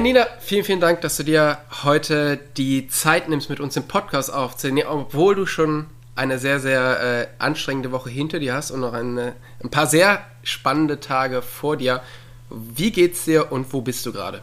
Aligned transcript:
Hi 0.00 0.04
Nina, 0.04 0.26
vielen, 0.40 0.64
vielen 0.64 0.80
Dank, 0.80 1.02
dass 1.02 1.18
du 1.18 1.24
dir 1.24 1.58
heute 1.82 2.38
die 2.56 2.88
Zeit 2.88 3.28
nimmst, 3.28 3.50
mit 3.50 3.60
uns 3.60 3.74
den 3.74 3.86
Podcast 3.86 4.32
aufzunehmen, 4.32 4.88
obwohl 4.88 5.34
du 5.34 5.44
schon 5.44 5.88
eine 6.16 6.38
sehr, 6.38 6.58
sehr 6.58 7.02
äh, 7.02 7.26
anstrengende 7.38 7.92
Woche 7.92 8.08
hinter 8.08 8.38
dir 8.38 8.54
hast 8.54 8.70
und 8.70 8.80
noch 8.80 8.94
eine, 8.94 9.34
ein 9.62 9.68
paar 9.68 9.86
sehr 9.86 10.24
spannende 10.42 11.00
Tage 11.00 11.42
vor 11.42 11.76
dir. 11.76 12.00
Wie 12.48 12.92
geht's 12.92 13.26
dir 13.26 13.52
und 13.52 13.74
wo 13.74 13.82
bist 13.82 14.06
du 14.06 14.12
gerade? 14.14 14.40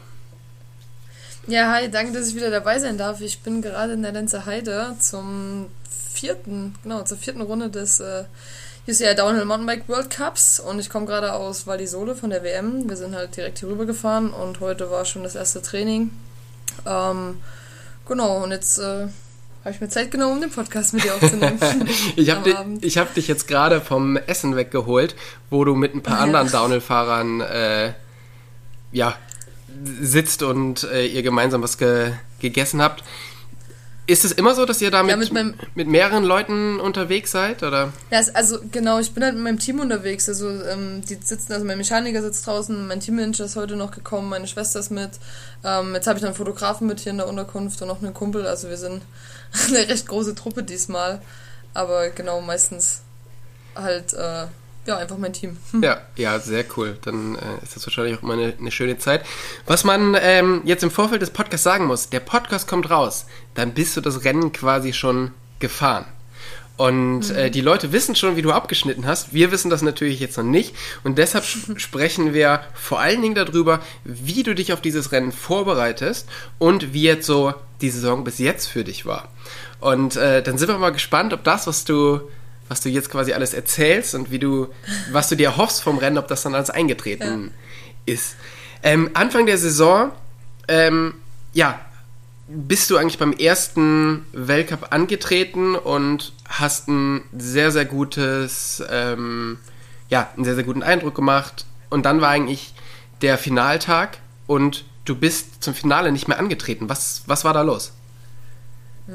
Ja, 1.47 1.73
hi, 1.73 1.89
danke, 1.89 2.13
dass 2.13 2.27
ich 2.27 2.35
wieder 2.35 2.51
dabei 2.51 2.77
sein 2.77 2.99
darf. 2.99 3.21
Ich 3.21 3.39
bin 3.39 3.63
gerade 3.63 3.93
in 3.93 4.03
der 4.03 4.11
Lenzer 4.11 4.45
Heide 4.45 4.95
zum 4.99 5.71
vierten, 6.13 6.75
genau, 6.83 7.01
zur 7.01 7.17
vierten 7.17 7.41
Runde 7.41 7.71
des 7.71 7.99
äh, 7.99 8.25
UCI 8.89 9.15
Downhill 9.15 9.43
Mountainbike 9.43 9.89
World 9.89 10.09
Cups 10.09 10.61
und 10.61 10.79
ich 10.79 10.89
komme 10.89 11.05
gerade 11.05 11.33
aus 11.33 11.67
Val 11.67 11.77
di 11.77 11.85
Sole 11.85 12.15
von 12.15 12.29
der 12.29 12.41
WM. 12.41 12.87
Wir 12.87 12.95
sind 12.95 13.15
halt 13.15 13.35
direkt 13.35 13.59
hier 13.59 13.67
rüber 13.67 13.85
gefahren 13.85 14.31
und 14.31 14.61
heute 14.61 14.89
war 14.89 15.03
schon 15.03 15.23
das 15.23 15.35
erste 15.35 15.61
Training. 15.61 16.11
Ähm, 16.85 17.41
genau, 18.07 18.41
und 18.45 18.51
jetzt 18.51 18.79
äh, 18.79 19.07
habe 19.65 19.71
ich 19.71 19.81
mir 19.81 19.89
Zeit 19.89 20.09
genommen, 20.09 20.35
um 20.35 20.41
den 20.41 20.51
Podcast 20.51 20.93
mit 20.93 21.03
dir 21.03 21.13
aufzunehmen. 21.13 21.59
ich 22.15 22.29
habe 22.29 22.77
dich, 22.79 22.97
hab 22.97 23.13
dich 23.13 23.27
jetzt 23.27 23.49
gerade 23.49 23.81
vom 23.81 24.15
Essen 24.15 24.55
weggeholt, 24.55 25.17
wo 25.49 25.65
du 25.65 25.75
mit 25.75 25.93
ein 25.93 26.01
paar 26.01 26.17
ja. 26.19 26.23
anderen 26.23 26.49
Downhill-Fahrern 26.49 27.41
äh, 27.41 27.93
ja, 28.93 29.17
sitzt 29.99 30.43
und 30.43 30.85
äh, 30.85 31.07
ihr 31.07 31.23
gemeinsam 31.23 31.61
was 31.61 31.77
ge 31.77 32.13
gegessen 32.39 32.81
habt. 32.81 33.03
Ist 34.09 34.23
es 34.23 34.31
immer 34.31 34.55
so, 34.55 34.65
dass 34.65 34.81
ihr 34.81 34.89
da 34.89 35.03
mit, 35.03 35.11
ja, 35.11 35.17
mit, 35.17 35.33
meinem, 35.33 35.53
mit, 35.75 35.89
mehreren 35.89 36.23
Leuten 36.23 36.79
unterwegs 36.79 37.31
seid? 37.31 37.61
Oder? 37.61 37.91
Ja, 38.09 38.21
also 38.33 38.59
genau, 38.71 38.99
ich 38.99 39.11
bin 39.11 39.21
halt 39.21 39.35
mit 39.35 39.43
meinem 39.43 39.59
Team 39.59 39.81
unterwegs. 39.81 40.29
Also 40.29 40.49
ähm, 40.49 41.01
die 41.01 41.19
sitzen, 41.21 41.51
also 41.51 41.65
mein 41.65 41.77
Mechaniker 41.77 42.21
sitzt 42.21 42.47
draußen, 42.47 42.87
mein 42.87 43.01
Teammanager 43.01 43.43
ist 43.43 43.57
heute 43.57 43.75
noch 43.75 43.91
gekommen, 43.91 44.29
meine 44.29 44.47
Schwester 44.47 44.79
ist 44.79 44.91
mit. 44.91 45.11
Ähm, 45.65 45.93
jetzt 45.93 46.07
habe 46.07 46.17
ich 46.17 46.23
noch 46.23 46.29
einen 46.29 46.37
Fotografen 46.37 46.87
mit 46.87 47.01
hier 47.01 47.11
in 47.11 47.17
der 47.17 47.27
Unterkunft 47.27 47.81
und 47.81 47.89
noch 47.89 48.01
einen 48.01 48.13
Kumpel. 48.13 48.47
Also 48.47 48.69
wir 48.69 48.77
sind 48.77 49.01
eine 49.67 49.89
recht 49.89 50.07
große 50.07 50.35
Truppe 50.35 50.63
diesmal. 50.63 51.21
Aber 51.73 52.09
genau, 52.09 52.39
meistens 52.39 53.01
halt 53.75 54.13
äh, 54.13 54.45
ja, 54.87 54.97
einfach 54.97 55.17
mein 55.17 55.33
Team. 55.33 55.57
Hm. 55.71 55.83
Ja, 55.87 56.01
ja, 56.15 56.39
sehr 56.39 56.65
cool. 56.75 56.97
Dann 57.03 57.35
äh, 57.35 57.63
ist 57.63 57.75
das 57.75 57.85
wahrscheinlich 57.85 58.17
auch 58.17 58.23
immer 58.23 58.33
eine, 58.33 58.53
eine 58.57 58.71
schöne 58.71 58.97
Zeit. 58.97 59.23
Was 59.65 59.83
man 59.83 60.17
ähm, 60.19 60.61
jetzt 60.63 60.83
im 60.83 60.91
Vorfeld 60.91 61.21
des 61.21 61.29
Podcasts 61.29 61.63
sagen 61.63 61.85
muss, 61.85 62.09
der 62.09 62.21
Podcast 62.21 62.67
kommt 62.67 62.89
raus, 62.89 63.25
dann 63.53 63.73
bist 63.73 63.95
du 63.97 64.01
das 64.01 64.23
Rennen 64.23 64.51
quasi 64.51 64.93
schon 64.93 65.31
gefahren. 65.59 66.05
Und 66.77 67.29
mhm. 67.29 67.35
äh, 67.35 67.49
die 67.49 67.61
Leute 67.61 67.91
wissen 67.91 68.15
schon, 68.15 68.35
wie 68.35 68.41
du 68.41 68.51
abgeschnitten 68.51 69.05
hast. 69.05 69.33
Wir 69.33 69.51
wissen 69.51 69.69
das 69.69 69.81
natürlich 69.81 70.19
jetzt 70.19 70.37
noch 70.37 70.43
nicht. 70.43 70.75
Und 71.03 71.17
deshalb 71.17 71.43
sprechen 71.75 72.33
wir 72.33 72.61
vor 72.73 72.99
allen 72.99 73.21
Dingen 73.21 73.35
darüber, 73.35 73.81
wie 74.03 74.43
du 74.43 74.55
dich 74.55 74.71
auf 74.71 74.81
dieses 74.81 75.11
Rennen 75.11 75.31
vorbereitest 75.31 76.27
und 76.59 76.93
wie 76.93 77.03
jetzt 77.03 77.25
so 77.25 77.53
die 77.81 77.89
Saison 77.89 78.23
bis 78.23 78.39
jetzt 78.39 78.67
für 78.67 78.83
dich 78.83 79.05
war. 79.05 79.29
Und 79.79 80.15
äh, 80.15 80.41
dann 80.41 80.57
sind 80.57 80.69
wir 80.69 80.77
mal 80.77 80.91
gespannt, 80.91 81.33
ob 81.33 81.43
das, 81.43 81.67
was 81.67 81.83
du 81.83 82.21
was 82.67 82.81
du 82.81 82.89
jetzt 82.89 83.09
quasi 83.09 83.33
alles 83.33 83.53
erzählst 83.53 84.15
und 84.15 84.31
wie 84.31 84.39
du, 84.39 84.67
was 85.11 85.29
du 85.29 85.35
dir 85.35 85.57
hoffst 85.57 85.81
vom 85.81 85.97
Rennen, 85.97 86.17
ob 86.17 86.27
das 86.27 86.43
dann 86.43 86.55
alles 86.55 86.69
eingetreten 86.69 87.53
ja. 88.05 88.13
ist. 88.13 88.35
Ähm, 88.83 89.11
Anfang 89.13 89.45
der 89.45 89.57
Saison, 89.57 90.11
ähm, 90.67 91.13
ja, 91.53 91.79
bist 92.47 92.89
du 92.89 92.97
eigentlich 92.97 93.17
beim 93.17 93.33
ersten 93.33 94.25
Weltcup 94.31 94.87
angetreten 94.91 95.75
und 95.75 96.31
hast 96.47 96.87
ein 96.87 97.23
sehr, 97.37 97.71
sehr 97.71 97.85
gutes, 97.85 98.81
ähm, 98.89 99.59
ja, 100.09 100.29
einen 100.35 100.45
sehr, 100.45 100.55
sehr 100.55 100.63
guten 100.63 100.83
Eindruck 100.83 101.15
gemacht. 101.15 101.65
Und 101.89 102.05
dann 102.05 102.21
war 102.21 102.29
eigentlich 102.29 102.73
der 103.21 103.37
Finaltag 103.37 104.19
und 104.45 104.85
du 105.05 105.15
bist 105.15 105.63
zum 105.63 105.73
Finale 105.73 106.11
nicht 106.11 106.27
mehr 106.27 106.39
angetreten. 106.39 106.89
Was, 106.89 107.23
was 107.25 107.43
war 107.43 107.53
da 107.53 107.61
los? 107.61 107.93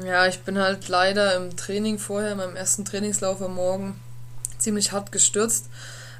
Ja, 0.01 0.25
ich 0.25 0.39
bin 0.39 0.57
halt 0.57 0.87
leider 0.87 1.35
im 1.35 1.55
Training 1.55 1.99
vorher, 1.99 2.31
in 2.31 2.37
meinem 2.37 2.55
ersten 2.55 2.83
Trainingslauf 2.83 3.41
am 3.43 3.53
Morgen, 3.53 3.99
ziemlich 4.57 4.91
hart 4.91 5.11
gestürzt. 5.11 5.67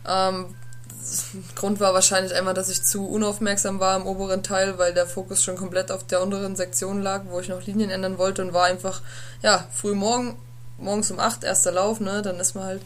Ähm, 0.07 0.53
Grund 1.55 1.79
war 1.79 1.93
wahrscheinlich 1.93 2.35
einmal, 2.35 2.53
dass 2.53 2.69
ich 2.69 2.83
zu 2.83 3.07
unaufmerksam 3.07 3.79
war 3.79 3.95
im 3.95 4.05
oberen 4.05 4.43
Teil, 4.43 4.77
weil 4.77 4.93
der 4.93 5.07
Fokus 5.07 5.43
schon 5.43 5.57
komplett 5.57 5.91
auf 5.91 6.05
der 6.05 6.21
unteren 6.21 6.55
Sektion 6.55 7.01
lag, 7.01 7.23
wo 7.29 7.39
ich 7.39 7.49
noch 7.49 7.65
Linien 7.65 7.89
ändern 7.89 8.19
wollte 8.19 8.43
und 8.43 8.53
war 8.53 8.65
einfach, 8.65 9.01
ja, 9.41 9.67
früh 9.73 9.95
morgen, 9.95 10.37
morgens 10.77 11.09
um 11.09 11.19
8, 11.19 11.43
erster 11.43 11.71
Lauf, 11.71 11.99
ne, 11.99 12.21
dann 12.21 12.39
ist 12.39 12.53
man 12.53 12.65
halt 12.65 12.81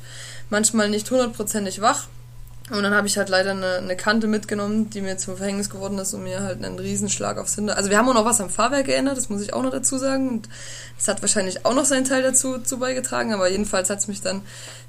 manchmal 0.49 0.89
nicht 0.89 1.11
hundertprozentig 1.11 1.81
wach 1.81 2.07
und 2.69 2.83
dann 2.83 2.93
habe 2.93 3.07
ich 3.07 3.17
halt 3.17 3.29
leider 3.29 3.51
eine, 3.51 3.77
eine 3.77 3.95
Kante 3.95 4.27
mitgenommen, 4.27 4.89
die 4.89 4.99
mir 4.99 5.17
zum 5.17 5.37
Verhängnis 5.37 5.69
geworden 5.69 5.97
ist 5.99 6.13
und 6.13 6.23
mir 6.23 6.41
halt 6.41 6.63
einen 6.63 6.77
Riesenschlag 6.77 7.37
aufs 7.37 7.55
Hinter. 7.55 7.77
Also 7.77 7.89
wir 7.89 7.97
haben 7.97 8.09
auch 8.09 8.13
noch 8.13 8.25
was 8.25 8.41
am 8.41 8.49
Fahrwerk 8.49 8.87
geändert, 8.87 9.15
das 9.15 9.29
muss 9.29 9.41
ich 9.41 9.53
auch 9.53 9.63
noch 9.63 9.71
dazu 9.71 9.97
sagen. 9.97 10.27
Und 10.29 10.49
das 10.97 11.07
hat 11.07 11.21
wahrscheinlich 11.21 11.65
auch 11.65 11.73
noch 11.73 11.85
seinen 11.85 12.03
Teil 12.03 12.23
dazu, 12.23 12.57
dazu 12.57 12.77
beigetragen, 12.77 13.33
aber 13.33 13.49
jedenfalls 13.49 13.89
hat 13.89 13.99
es 13.99 14.09
mich 14.09 14.21
dann 14.21 14.41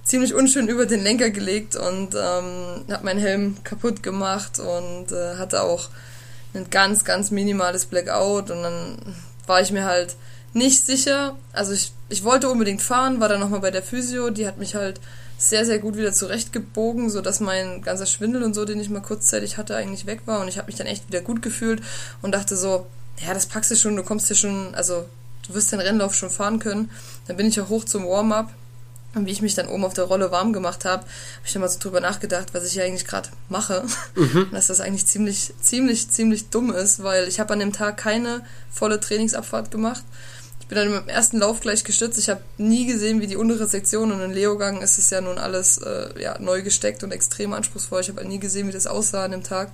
ziemlich 0.02 0.34
unschön 0.34 0.66
über 0.66 0.86
den 0.86 1.04
Lenker 1.04 1.30
gelegt 1.30 1.76
und 1.76 2.16
ähm, 2.16 2.84
hat 2.90 3.04
meinen 3.04 3.20
Helm 3.20 3.62
kaputt 3.62 4.02
gemacht 4.02 4.58
und 4.58 5.12
äh, 5.12 5.36
hatte 5.36 5.62
auch 5.62 5.88
ein 6.54 6.70
ganz, 6.70 7.04
ganz 7.04 7.30
minimales 7.30 7.86
Blackout 7.86 8.50
und 8.50 8.62
dann 8.62 8.98
war 9.46 9.60
ich 9.60 9.70
mir 9.70 9.84
halt 9.84 10.16
nicht 10.52 10.86
sicher. 10.86 11.36
Also 11.52 11.72
ich, 11.72 11.92
ich 12.08 12.24
wollte 12.24 12.48
unbedingt 12.48 12.82
fahren, 12.82 13.20
war 13.20 13.28
dann 13.28 13.40
nochmal 13.40 13.60
bei 13.60 13.70
der 13.70 13.82
Physio, 13.82 14.30
die 14.30 14.46
hat 14.46 14.58
mich 14.58 14.74
halt 14.74 15.00
sehr, 15.38 15.64
sehr 15.64 15.78
gut 15.78 15.96
wieder 15.96 16.12
zurechtgebogen, 16.12 17.10
sodass 17.10 17.38
mein 17.38 17.82
ganzer 17.82 18.06
Schwindel 18.06 18.42
und 18.42 18.54
so, 18.54 18.64
den 18.64 18.80
ich 18.80 18.90
mal 18.90 19.00
kurzzeitig 19.00 19.56
hatte, 19.56 19.76
eigentlich 19.76 20.06
weg 20.06 20.22
war. 20.26 20.40
Und 20.40 20.48
ich 20.48 20.58
habe 20.58 20.66
mich 20.66 20.76
dann 20.76 20.88
echt 20.88 21.06
wieder 21.08 21.20
gut 21.20 21.42
gefühlt 21.42 21.80
und 22.22 22.32
dachte 22.32 22.56
so, 22.56 22.86
ja, 23.24 23.34
das 23.34 23.46
packst 23.46 23.70
du 23.70 23.76
schon, 23.76 23.96
du 23.96 24.02
kommst 24.02 24.26
hier 24.26 24.36
schon, 24.36 24.74
also 24.74 25.04
du 25.46 25.54
wirst 25.54 25.70
den 25.70 25.80
Rennlauf 25.80 26.14
schon 26.14 26.30
fahren 26.30 26.58
können. 26.58 26.90
Dann 27.28 27.36
bin 27.36 27.46
ich 27.46 27.56
ja 27.56 27.68
hoch 27.68 27.84
zum 27.84 28.04
Warm-up. 28.04 28.50
Und 29.14 29.26
wie 29.26 29.30
ich 29.30 29.40
mich 29.40 29.54
dann 29.54 29.68
oben 29.68 29.86
auf 29.86 29.94
der 29.94 30.04
Rolle 30.04 30.30
warm 30.30 30.52
gemacht 30.52 30.84
habe, 30.84 31.02
habe 31.02 31.46
ich 31.46 31.52
dann 31.52 31.62
mal 31.62 31.68
so 31.68 31.78
drüber 31.78 32.00
nachgedacht, 32.00 32.52
was 32.52 32.66
ich 32.66 32.74
hier 32.74 32.84
eigentlich 32.84 33.06
gerade 33.06 33.30
mache. 33.48 33.84
Mhm. 34.14 34.48
dass 34.52 34.66
das 34.66 34.80
eigentlich 34.80 35.06
ziemlich, 35.06 35.54
ziemlich, 35.62 36.10
ziemlich 36.10 36.50
dumm 36.50 36.72
ist, 36.72 37.02
weil 37.02 37.26
ich 37.26 37.40
habe 37.40 37.54
an 37.54 37.60
dem 37.60 37.72
Tag 37.72 37.96
keine 37.96 38.42
volle 38.70 39.00
Trainingsabfahrt 39.00 39.70
gemacht 39.70 40.04
bin 40.68 40.76
dann 40.76 40.92
im 40.92 41.08
ersten 41.08 41.38
Lauf 41.38 41.60
gleich 41.60 41.82
gestürzt. 41.82 42.18
Ich 42.18 42.28
habe 42.28 42.42
nie 42.58 42.86
gesehen, 42.86 43.20
wie 43.20 43.26
die 43.26 43.36
untere 43.36 43.66
Sektion 43.66 44.12
und 44.12 44.20
in 44.20 44.32
Leogang 44.32 44.82
ist 44.82 44.98
es 44.98 45.08
ja 45.10 45.20
nun 45.20 45.38
alles 45.38 45.78
äh, 45.78 46.08
ja, 46.20 46.38
neu 46.38 46.62
gesteckt 46.62 47.02
und 47.02 47.10
extrem 47.10 47.54
anspruchsvoll. 47.54 48.02
Ich 48.02 48.08
habe 48.08 48.18
halt 48.18 48.28
nie 48.28 48.38
gesehen, 48.38 48.68
wie 48.68 48.72
das 48.72 48.86
aussah 48.86 49.24
an 49.24 49.30
dem 49.30 49.42
Tag. 49.42 49.70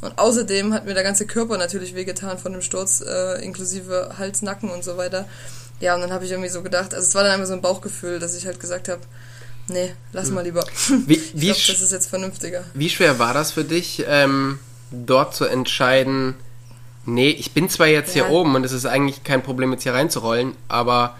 Und 0.00 0.18
außerdem 0.18 0.72
hat 0.72 0.86
mir 0.86 0.94
der 0.94 1.02
ganze 1.02 1.26
Körper 1.26 1.58
natürlich 1.58 1.94
wehgetan 1.94 2.38
von 2.38 2.52
dem 2.52 2.62
Sturz, 2.62 3.02
äh, 3.06 3.44
inklusive 3.44 4.14
Hals, 4.16 4.40
Nacken 4.40 4.70
und 4.70 4.84
so 4.84 4.96
weiter. 4.96 5.28
Ja, 5.80 5.94
und 5.94 6.00
dann 6.00 6.12
habe 6.12 6.24
ich 6.24 6.30
irgendwie 6.30 6.50
so 6.50 6.62
gedacht, 6.62 6.94
also 6.94 7.06
es 7.06 7.14
war 7.14 7.24
dann 7.24 7.32
einfach 7.32 7.46
so 7.46 7.52
ein 7.52 7.62
Bauchgefühl, 7.62 8.18
dass 8.18 8.34
ich 8.34 8.46
halt 8.46 8.58
gesagt 8.58 8.88
habe, 8.88 9.02
nee, 9.68 9.94
lass 10.12 10.28
hm. 10.28 10.34
mal 10.34 10.44
lieber. 10.44 10.64
Wie, 11.06 11.20
wie 11.34 11.50
ich 11.50 11.64
glaube, 11.64 11.78
das 11.78 11.82
ist 11.82 11.92
jetzt 11.92 12.08
vernünftiger. 12.08 12.64
Wie 12.72 12.88
schwer 12.88 13.18
war 13.18 13.34
das 13.34 13.52
für 13.52 13.64
dich, 13.64 14.04
ähm, 14.08 14.58
dort 14.90 15.34
zu 15.34 15.44
entscheiden, 15.44 16.34
Nee, 17.08 17.30
ich 17.30 17.52
bin 17.52 17.70
zwar 17.70 17.86
jetzt 17.86 18.14
ja. 18.14 18.26
hier 18.26 18.34
oben 18.34 18.54
und 18.54 18.64
es 18.64 18.72
ist 18.72 18.84
eigentlich 18.84 19.24
kein 19.24 19.42
Problem, 19.42 19.72
jetzt 19.72 19.82
hier 19.82 19.94
reinzurollen, 19.94 20.54
aber 20.68 21.16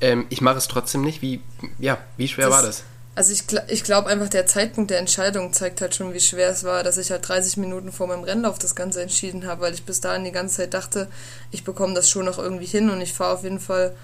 ähm, 0.00 0.24
ich 0.28 0.40
mache 0.40 0.58
es 0.58 0.68
trotzdem 0.68 1.02
nicht. 1.02 1.20
Wie, 1.20 1.40
ja, 1.80 1.98
wie 2.16 2.28
schwer 2.28 2.46
das, 2.46 2.54
war 2.54 2.62
das? 2.62 2.84
Also 3.16 3.32
ich, 3.32 3.42
ich 3.66 3.82
glaube 3.82 4.08
einfach, 4.08 4.28
der 4.28 4.46
Zeitpunkt 4.46 4.92
der 4.92 5.00
Entscheidung 5.00 5.52
zeigt 5.52 5.80
halt 5.80 5.96
schon, 5.96 6.14
wie 6.14 6.20
schwer 6.20 6.48
es 6.48 6.62
war, 6.62 6.84
dass 6.84 6.96
ich 6.96 7.10
halt 7.10 7.26
30 7.26 7.56
Minuten 7.56 7.90
vor 7.90 8.06
meinem 8.06 8.22
Rennlauf 8.22 8.60
das 8.60 8.76
Ganze 8.76 9.02
entschieden 9.02 9.44
habe, 9.44 9.62
weil 9.62 9.74
ich 9.74 9.82
bis 9.82 10.00
dahin 10.00 10.22
die 10.22 10.30
ganze 10.30 10.58
Zeit 10.58 10.74
dachte, 10.74 11.08
ich 11.50 11.64
bekomme 11.64 11.94
das 11.94 12.08
schon 12.08 12.24
noch 12.24 12.38
irgendwie 12.38 12.66
hin 12.66 12.88
und 12.88 13.00
ich 13.00 13.12
fahre 13.12 13.34
auf 13.34 13.42
jeden 13.42 13.58
Fall 13.58 13.96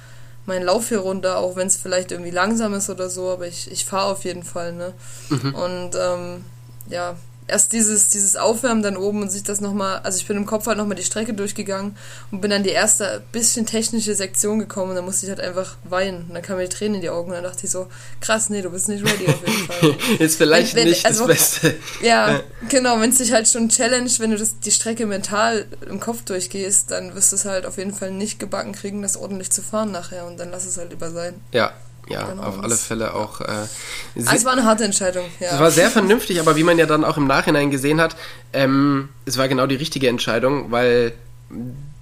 meinen 0.45 0.65
Lauf 0.65 0.89
hier 0.89 0.99
runter, 0.99 1.39
auch 1.39 1.55
wenn 1.55 1.69
es 1.69 1.77
vielleicht 1.77 2.11
irgendwie 2.11 2.33
langsam 2.33 2.75
ist 2.75 2.91
oder 2.91 3.09
so, 3.09 3.31
aber 3.31 3.47
ich, 3.47 3.71
ich 3.71 3.85
fahre 3.85 4.11
auf 4.11 4.25
jeden 4.25 4.43
Fall, 4.43 4.73
ne? 4.73 4.93
Mhm. 5.29 5.55
Und 5.55 5.91
ähm, 5.95 6.45
ja, 6.89 7.17
erst 7.49 7.73
dieses, 7.73 8.09
dieses 8.09 8.37
Aufwärmen 8.37 8.83
dann 8.83 8.97
oben 8.97 9.23
und 9.23 9.31
sich 9.31 9.43
das 9.43 9.61
nochmal, 9.61 10.01
also 10.05 10.19
ich 10.19 10.27
bin 10.27 10.37
im 10.37 10.47
Kopf 10.47 10.67
halt 10.67 10.79
nochmal 10.79 10.97
die 10.97 11.03
Strecke 11.03 11.35
durchgegangen 11.35 11.97
und 12.31 12.41
bin 12.41 12.51
dann 12.51 12.63
die 12.63 12.71
erste 12.71 13.23
bisschen 13.33 13.67
technische 13.67 14.15
Sektion 14.15 14.59
gekommen 14.59 14.91
und 14.91 14.97
dann 14.97 15.05
musste 15.05 15.27
ich 15.27 15.31
halt 15.31 15.41
einfach 15.41 15.77
weinen. 15.85 16.27
Und 16.29 16.35
dann 16.35 16.43
kamen 16.43 16.59
mir 16.59 16.69
die 16.69 16.75
Tränen 16.75 16.97
in 16.97 17.01
die 17.01 17.11
Augen 17.11 17.31
und 17.31 17.35
dann 17.35 17.45
dachte 17.45 17.65
ich 17.65 17.71
so, 17.71 17.89
krass, 18.21 18.51
nee, 18.51 18.63
du 18.63 18.71
bist 18.71 18.89
nicht 18.89 19.05
ready 19.05 19.27
auf 19.27 19.47
jeden 19.47 19.67
Fall. 19.67 19.97
Ist 20.19 20.37
vielleicht 20.37 20.75
wenn, 20.75 20.85
wenn, 20.85 20.91
nicht 20.91 21.07
also, 21.07 21.27
das 21.27 21.37
Beste. 21.37 21.75
Ja, 22.03 22.41
genau, 22.69 23.01
wenn 23.01 23.11
es 23.11 23.19
dich 23.19 23.33
halt 23.33 23.49
schon 23.49 23.69
challenge, 23.69 24.11
wenn 24.19 24.31
du 24.31 24.37
das, 24.37 24.61
die 24.61 24.71
Strecke 24.71 25.07
mental 25.07 25.67
im 25.89 26.01
Kopf 26.01 26.23
durchgehst, 26.25 26.91
dann 26.91 27.15
wirst 27.15 27.33
du 27.33 27.37
es 27.37 27.45
halt 27.45 27.67
auf 27.67 27.79
jeden 27.79 27.95
Fall 27.95 28.11
nicht 28.11 28.39
gebacken 28.39 28.73
kriegen, 28.73 29.03
das 29.03 29.17
ordentlich 29.17 29.51
zu 29.51 29.63
fahren 29.63 29.91
nachher 29.91 30.27
und 30.27 30.39
dann 30.39 30.51
lass 30.51 30.67
es 30.67 30.77
halt 30.77 30.91
lieber 30.91 31.11
sein. 31.11 31.35
Ja, 31.53 31.73
ja, 32.09 32.27
genau, 32.27 32.43
auf 32.43 32.63
alle 32.63 32.77
Fälle 32.77 33.15
auch. 33.15 33.41
Äh, 33.41 33.45
ah, 33.45 33.69
es 34.15 34.45
war 34.45 34.53
eine 34.53 34.65
harte 34.65 34.85
Entscheidung, 34.85 35.25
ja. 35.41 35.55
Es 35.55 35.59
war 35.59 35.71
sehr 35.71 35.91
vernünftig, 35.91 36.41
aber 36.41 36.57
wie 36.57 36.65
man 36.65 36.79
ja 36.79 36.87
dann 36.87 37.05
auch 37.05 37.17
im 37.17 37.27
Nachhinein 37.27 37.71
gesehen 37.71 38.01
hat, 38.01 38.17
ähm, 38.53 39.09
es 39.25 39.37
war 39.39 39.49
genau 39.49 39.67
die 39.67 39.77
richtige 39.77 40.09
Entscheidung, 40.09 40.71
weil 40.71 41.13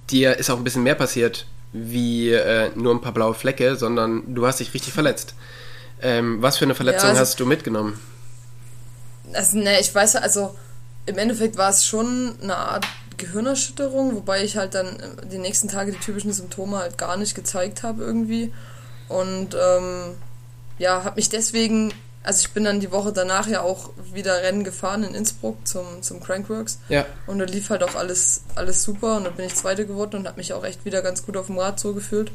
dir 0.09 0.37
ist 0.37 0.49
auch 0.49 0.57
ein 0.57 0.63
bisschen 0.63 0.83
mehr 0.83 0.95
passiert 0.95 1.45
wie 1.73 2.31
äh, 2.31 2.71
nur 2.75 2.93
ein 2.93 3.01
paar 3.01 3.11
blaue 3.11 3.33
Flecke, 3.33 3.75
sondern 3.75 4.33
du 4.33 4.47
hast 4.47 4.59
dich 4.59 4.73
richtig 4.73 4.93
verletzt. 4.93 5.33
Ähm, 6.01 6.41
was 6.41 6.57
für 6.57 6.65
eine 6.65 6.75
Verletzung 6.75 7.07
ja, 7.07 7.09
also, 7.09 7.21
hast 7.21 7.39
du 7.39 7.45
mitgenommen? 7.45 7.99
Also, 9.33 9.57
ne, 9.57 9.79
ich 9.79 9.93
weiß, 9.93 10.17
also 10.17 10.55
im 11.05 11.17
Endeffekt 11.17 11.57
war 11.57 11.69
es 11.69 11.85
schon 11.85 12.35
eine 12.41 12.55
Art 12.55 12.85
Gehirnerschütterung, 13.17 14.15
wobei 14.15 14.43
ich 14.43 14.57
halt 14.57 14.75
dann 14.75 14.99
äh, 14.99 15.25
die 15.31 15.39
nächsten 15.39 15.67
Tage 15.67 15.91
die 15.91 15.99
typischen 15.99 16.31
Symptome 16.33 16.77
halt 16.77 16.97
gar 16.97 17.17
nicht 17.17 17.35
gezeigt 17.35 17.83
habe 17.83 18.03
irgendwie. 18.03 18.53
Und 19.07 19.55
ähm, 19.55 20.15
ja, 20.79 21.03
habe 21.03 21.15
mich 21.15 21.29
deswegen, 21.29 21.93
also 22.23 22.45
ich 22.45 22.51
bin 22.51 22.63
dann 22.63 22.79
die 22.79 22.91
Woche 22.91 23.11
danach 23.13 23.47
ja 23.47 23.61
auch 23.61 23.91
wieder 24.13 24.41
Rennen 24.41 24.63
gefahren 24.63 25.03
in 25.03 25.15
Innsbruck 25.15 25.67
zum, 25.67 26.01
zum 26.01 26.21
Crankworks. 26.21 26.79
Ja. 26.89 27.05
Und 27.25 27.39
da 27.39 27.45
lief 27.45 27.69
halt 27.69 27.83
auch 27.83 27.95
alles, 27.95 28.43
alles 28.55 28.83
super 28.83 29.17
und 29.17 29.25
dann 29.25 29.35
bin 29.35 29.45
ich 29.45 29.55
Zweite 29.55 29.85
geworden 29.85 30.17
und 30.17 30.27
habe 30.27 30.37
mich 30.37 30.53
auch 30.53 30.63
echt 30.63 30.85
wieder 30.85 31.01
ganz 31.01 31.25
gut 31.25 31.37
auf 31.37 31.47
dem 31.47 31.57
Rad 31.57 31.79
so 31.79 31.93
gefühlt. 31.93 32.31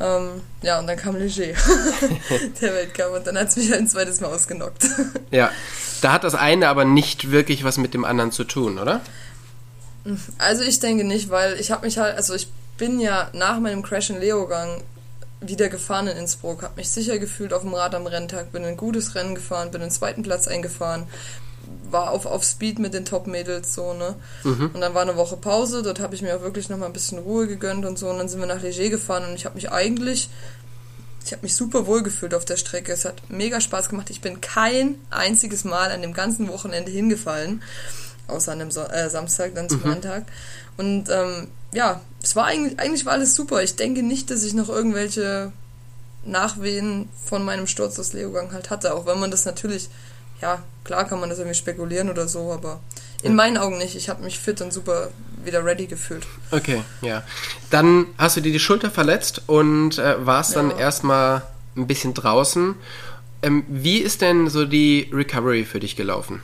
Ähm, 0.00 0.40
ja, 0.62 0.78
und 0.78 0.86
dann 0.86 0.96
kam 0.96 1.14
Leger, 1.14 1.44
der 2.60 2.74
Weltcup, 2.74 3.14
und 3.14 3.26
dann 3.26 3.36
hat 3.36 3.48
es 3.48 3.56
mich 3.56 3.74
ein 3.74 3.86
zweites 3.86 4.20
Mal 4.22 4.28
ausgenockt. 4.28 4.88
ja, 5.30 5.50
da 6.00 6.12
hat 6.12 6.24
das 6.24 6.34
eine 6.34 6.68
aber 6.68 6.86
nicht 6.86 7.30
wirklich 7.30 7.64
was 7.64 7.76
mit 7.76 7.92
dem 7.92 8.06
anderen 8.06 8.32
zu 8.32 8.44
tun, 8.44 8.78
oder? 8.78 9.02
Also 10.38 10.62
ich 10.62 10.80
denke 10.80 11.04
nicht, 11.04 11.28
weil 11.28 11.60
ich 11.60 11.70
habe 11.70 11.84
mich 11.84 11.98
halt, 11.98 12.16
also 12.16 12.34
ich 12.34 12.48
bin 12.78 12.98
ja 12.98 13.28
nach 13.34 13.60
meinem 13.60 13.82
Crash 13.82 14.08
in 14.08 14.18
Leogang 14.20 14.82
wieder 15.40 15.68
gefahren 15.68 16.06
in 16.06 16.16
Innsbruck, 16.16 16.62
habe 16.62 16.76
mich 16.76 16.90
sicher 16.90 17.18
gefühlt 17.18 17.52
auf 17.52 17.62
dem 17.62 17.74
Rad 17.74 17.94
am 17.94 18.06
Renntag, 18.06 18.52
bin 18.52 18.64
ein 18.64 18.76
gutes 18.76 19.14
Rennen 19.14 19.34
gefahren, 19.34 19.70
bin 19.70 19.80
den 19.80 19.90
zweiten 19.90 20.22
Platz 20.22 20.48
eingefahren, 20.48 21.06
war 21.90 22.10
auf, 22.10 22.26
auf 22.26 22.44
Speed 22.44 22.78
mit 22.78 22.94
den 22.94 23.04
Top-Mädels 23.04 23.74
so, 23.74 23.94
ne? 23.94 24.16
Mhm. 24.44 24.70
Und 24.74 24.80
dann 24.80 24.94
war 24.94 25.02
eine 25.02 25.16
Woche 25.16 25.36
Pause, 25.36 25.82
dort 25.82 26.00
habe 26.00 26.14
ich 26.14 26.22
mir 26.22 26.36
auch 26.36 26.42
wirklich 26.42 26.68
nochmal 26.68 26.88
ein 26.88 26.92
bisschen 26.92 27.18
Ruhe 27.18 27.46
gegönnt 27.46 27.86
und 27.86 27.98
so. 27.98 28.08
Und 28.08 28.18
dann 28.18 28.28
sind 28.28 28.40
wir 28.40 28.46
nach 28.46 28.62
Leger 28.62 28.90
gefahren 28.90 29.24
und 29.28 29.34
ich 29.34 29.44
habe 29.44 29.54
mich 29.54 29.70
eigentlich, 29.72 30.28
ich 31.24 31.32
habe 31.32 31.42
mich 31.42 31.54
super 31.54 31.86
wohl 31.86 32.02
gefühlt 32.02 32.34
auf 32.34 32.44
der 32.44 32.56
Strecke. 32.56 32.92
Es 32.92 33.04
hat 33.04 33.22
mega 33.28 33.60
Spaß 33.60 33.88
gemacht. 33.88 34.10
Ich 34.10 34.20
bin 34.20 34.40
kein 34.40 34.96
einziges 35.10 35.64
Mal 35.64 35.90
an 35.90 36.02
dem 36.02 36.12
ganzen 36.12 36.48
Wochenende 36.48 36.90
hingefallen, 36.90 37.62
außer 38.26 38.52
an 38.52 38.58
dem 38.58 38.70
so 38.70 38.82
äh, 38.82 39.08
Samstag, 39.10 39.54
dann 39.54 39.68
zum 39.68 39.82
mhm. 39.82 40.00
Tag. 40.02 40.24
Und 40.76 41.08
ähm, 41.10 41.48
ja, 41.72 42.00
es 42.22 42.36
war 42.36 42.46
eigentlich, 42.46 42.78
eigentlich 42.78 43.06
war 43.06 43.12
alles 43.14 43.34
super. 43.34 43.62
Ich 43.62 43.76
denke 43.76 44.02
nicht, 44.02 44.30
dass 44.30 44.42
ich 44.42 44.54
noch 44.54 44.68
irgendwelche 44.68 45.52
Nachwehen 46.24 47.08
von 47.24 47.44
meinem 47.44 47.66
Sturz 47.66 47.98
aus 47.98 48.12
Leogang 48.12 48.52
halt 48.52 48.70
hatte, 48.70 48.94
auch 48.94 49.06
wenn 49.06 49.20
man 49.20 49.30
das 49.30 49.44
natürlich 49.44 49.88
ja, 50.40 50.62
klar 50.84 51.06
kann 51.06 51.20
man 51.20 51.28
das 51.28 51.38
irgendwie 51.38 51.56
spekulieren 51.56 52.08
oder 52.10 52.28
so, 52.28 52.52
aber 52.52 52.80
in 53.22 53.32
ja. 53.32 53.36
meinen 53.36 53.58
Augen 53.58 53.78
nicht. 53.78 53.94
Ich 53.94 54.08
habe 54.08 54.22
mich 54.22 54.38
fit 54.38 54.60
und 54.60 54.72
super 54.72 55.10
wieder 55.44 55.64
ready 55.64 55.86
gefühlt. 55.86 56.26
Okay, 56.50 56.82
ja. 57.02 57.22
Dann 57.70 58.06
hast 58.18 58.36
du 58.36 58.40
dir 58.40 58.52
die 58.52 58.58
Schulter 58.58 58.90
verletzt 58.90 59.42
und 59.46 59.98
äh, 59.98 60.24
warst 60.24 60.54
ja. 60.54 60.62
dann 60.62 60.76
erstmal 60.76 61.42
ein 61.76 61.86
bisschen 61.86 62.14
draußen. 62.14 62.74
Ähm, 63.42 63.64
wie 63.68 63.98
ist 63.98 64.22
denn 64.22 64.48
so 64.48 64.64
die 64.64 65.10
Recovery 65.12 65.64
für 65.64 65.80
dich 65.80 65.96
gelaufen? 65.96 66.42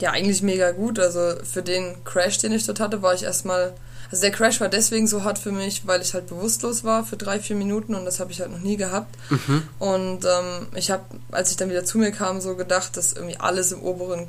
Ja, 0.00 0.12
eigentlich 0.12 0.42
mega 0.42 0.70
gut. 0.70 0.98
Also 0.98 1.34
für 1.44 1.62
den 1.62 2.02
Crash, 2.04 2.38
den 2.38 2.52
ich 2.52 2.66
dort 2.66 2.80
hatte, 2.80 3.02
war 3.02 3.14
ich 3.14 3.24
erstmal 3.24 3.74
also 4.10 4.22
der 4.22 4.30
Crash 4.30 4.60
war 4.60 4.68
deswegen 4.68 5.06
so 5.06 5.22
hart 5.22 5.38
für 5.38 5.52
mich, 5.52 5.86
weil 5.86 6.00
ich 6.00 6.14
halt 6.14 6.28
bewusstlos 6.28 6.82
war 6.82 7.04
für 7.04 7.16
drei, 7.16 7.40
vier 7.40 7.56
Minuten 7.56 7.94
und 7.94 8.04
das 8.04 8.20
habe 8.20 8.32
ich 8.32 8.40
halt 8.40 8.50
noch 8.50 8.60
nie 8.60 8.76
gehabt. 8.76 9.14
Mhm. 9.28 9.62
Und 9.78 10.24
ähm, 10.24 10.66
ich 10.74 10.90
habe, 10.90 11.04
als 11.30 11.50
ich 11.50 11.56
dann 11.56 11.68
wieder 11.68 11.84
zu 11.84 11.98
mir 11.98 12.10
kam, 12.10 12.40
so 12.40 12.56
gedacht, 12.56 12.96
dass 12.96 13.12
irgendwie 13.12 13.36
alles 13.38 13.72
im 13.72 13.82
oberen 13.82 14.26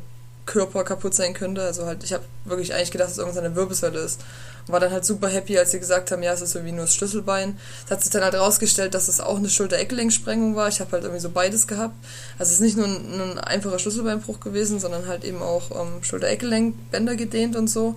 Körper 0.49 0.83
kaputt 0.83 1.13
sein 1.13 1.35
könnte. 1.35 1.61
Also 1.61 1.85
halt, 1.85 2.03
ich 2.03 2.11
habe 2.11 2.23
wirklich 2.43 2.73
eigentlich 2.73 2.89
gedacht, 2.89 3.09
dass 3.09 3.17
es 3.17 3.19
irgendeine 3.19 3.55
Wirbelsäule 3.55 3.99
ist. 3.99 4.19
Und 4.65 4.73
war 4.73 4.79
dann 4.79 4.91
halt 4.91 5.05
super 5.05 5.27
happy, 5.27 5.57
als 5.59 5.71
sie 5.71 5.79
gesagt 5.79 6.11
haben, 6.11 6.23
ja, 6.23 6.33
es 6.33 6.41
ist 6.41 6.55
irgendwie 6.55 6.73
nur 6.73 6.85
das 6.85 6.95
Schlüsselbein. 6.95 7.57
Es 7.85 7.91
hat 7.91 8.01
sich 8.01 8.11
dann 8.11 8.23
halt 8.23 8.33
rausgestellt, 8.33 8.95
dass 8.95 9.07
es 9.07 9.21
auch 9.21 9.37
eine 9.37 9.47
Schulter-Eckgelenksprengung 9.47 10.55
war. 10.55 10.67
Ich 10.67 10.79
habe 10.79 10.91
halt 10.91 11.03
irgendwie 11.03 11.21
so 11.21 11.29
beides 11.29 11.67
gehabt. 11.67 11.93
Also 12.39 12.49
es 12.49 12.55
ist 12.55 12.61
nicht 12.61 12.77
nur 12.77 12.87
ein, 12.87 13.21
ein 13.21 13.37
einfacher 13.37 13.77
Schlüsselbeinbruch 13.77 14.39
gewesen, 14.39 14.79
sondern 14.79 15.07
halt 15.07 15.23
eben 15.23 15.43
auch 15.43 15.69
ähm, 15.71 16.03
Schulter-Eckgelenkbänder 16.03 17.15
gedehnt 17.15 17.55
und 17.55 17.69
so. 17.69 17.95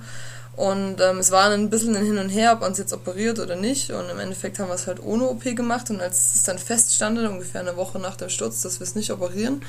Und 0.54 1.00
ähm, 1.00 1.18
es 1.18 1.30
war 1.30 1.50
ein 1.50 1.70
bisschen 1.70 1.96
ein 1.96 2.04
Hin 2.04 2.18
und 2.18 2.28
Her, 2.28 2.52
ob 2.52 2.60
man 2.60 2.72
es 2.72 2.78
jetzt 2.78 2.92
operiert 2.92 3.38
oder 3.38 3.56
nicht. 3.56 3.90
Und 3.90 4.10
im 4.10 4.20
Endeffekt 4.20 4.58
haben 4.58 4.68
wir 4.68 4.74
es 4.74 4.86
halt 4.86 5.02
ohne 5.02 5.24
OP 5.24 5.44
gemacht. 5.44 5.88
Und 5.88 6.00
als 6.02 6.34
es 6.34 6.42
dann 6.42 6.58
feststand, 6.58 7.18
ungefähr 7.18 7.62
eine 7.62 7.76
Woche 7.76 7.98
nach 7.98 8.16
dem 8.16 8.28
Sturz, 8.28 8.60
dass 8.60 8.78
wir 8.78 8.84
es 8.84 8.94
nicht 8.94 9.10
operieren, 9.10 9.62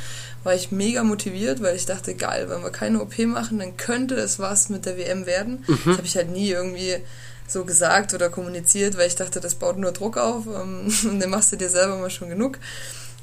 war 0.43 0.53
ich 0.53 0.71
mega 0.71 1.03
motiviert, 1.03 1.61
weil 1.61 1.77
ich 1.77 1.85
dachte, 1.85 2.15
geil, 2.15 2.49
wenn 2.49 2.63
wir 2.63 2.69
keine 2.69 3.01
OP 3.01 3.17
machen, 3.19 3.59
dann 3.59 3.77
könnte 3.77 4.15
es 4.15 4.39
was 4.39 4.67
mit 4.67 4.85
der 4.85 4.97
WM 4.97 5.25
werden. 5.25 5.63
Mhm. 5.67 5.79
Das 5.85 5.97
habe 5.97 6.07
ich 6.07 6.17
halt 6.17 6.31
nie 6.31 6.49
irgendwie 6.49 6.97
so 7.47 7.63
gesagt 7.63 8.13
oder 8.13 8.29
kommuniziert, 8.29 8.97
weil 8.97 9.07
ich 9.07 9.15
dachte, 9.15 9.39
das 9.39 9.55
baut 9.55 9.77
nur 9.77 9.91
Druck 9.93 10.17
auf 10.17 10.45
ähm, 10.47 10.93
und 11.05 11.19
den 11.19 11.29
machst 11.29 11.53
du 11.53 11.55
dir 11.55 11.69
selber 11.69 11.97
mal 11.97 12.09
schon 12.09 12.29
genug. 12.29 12.59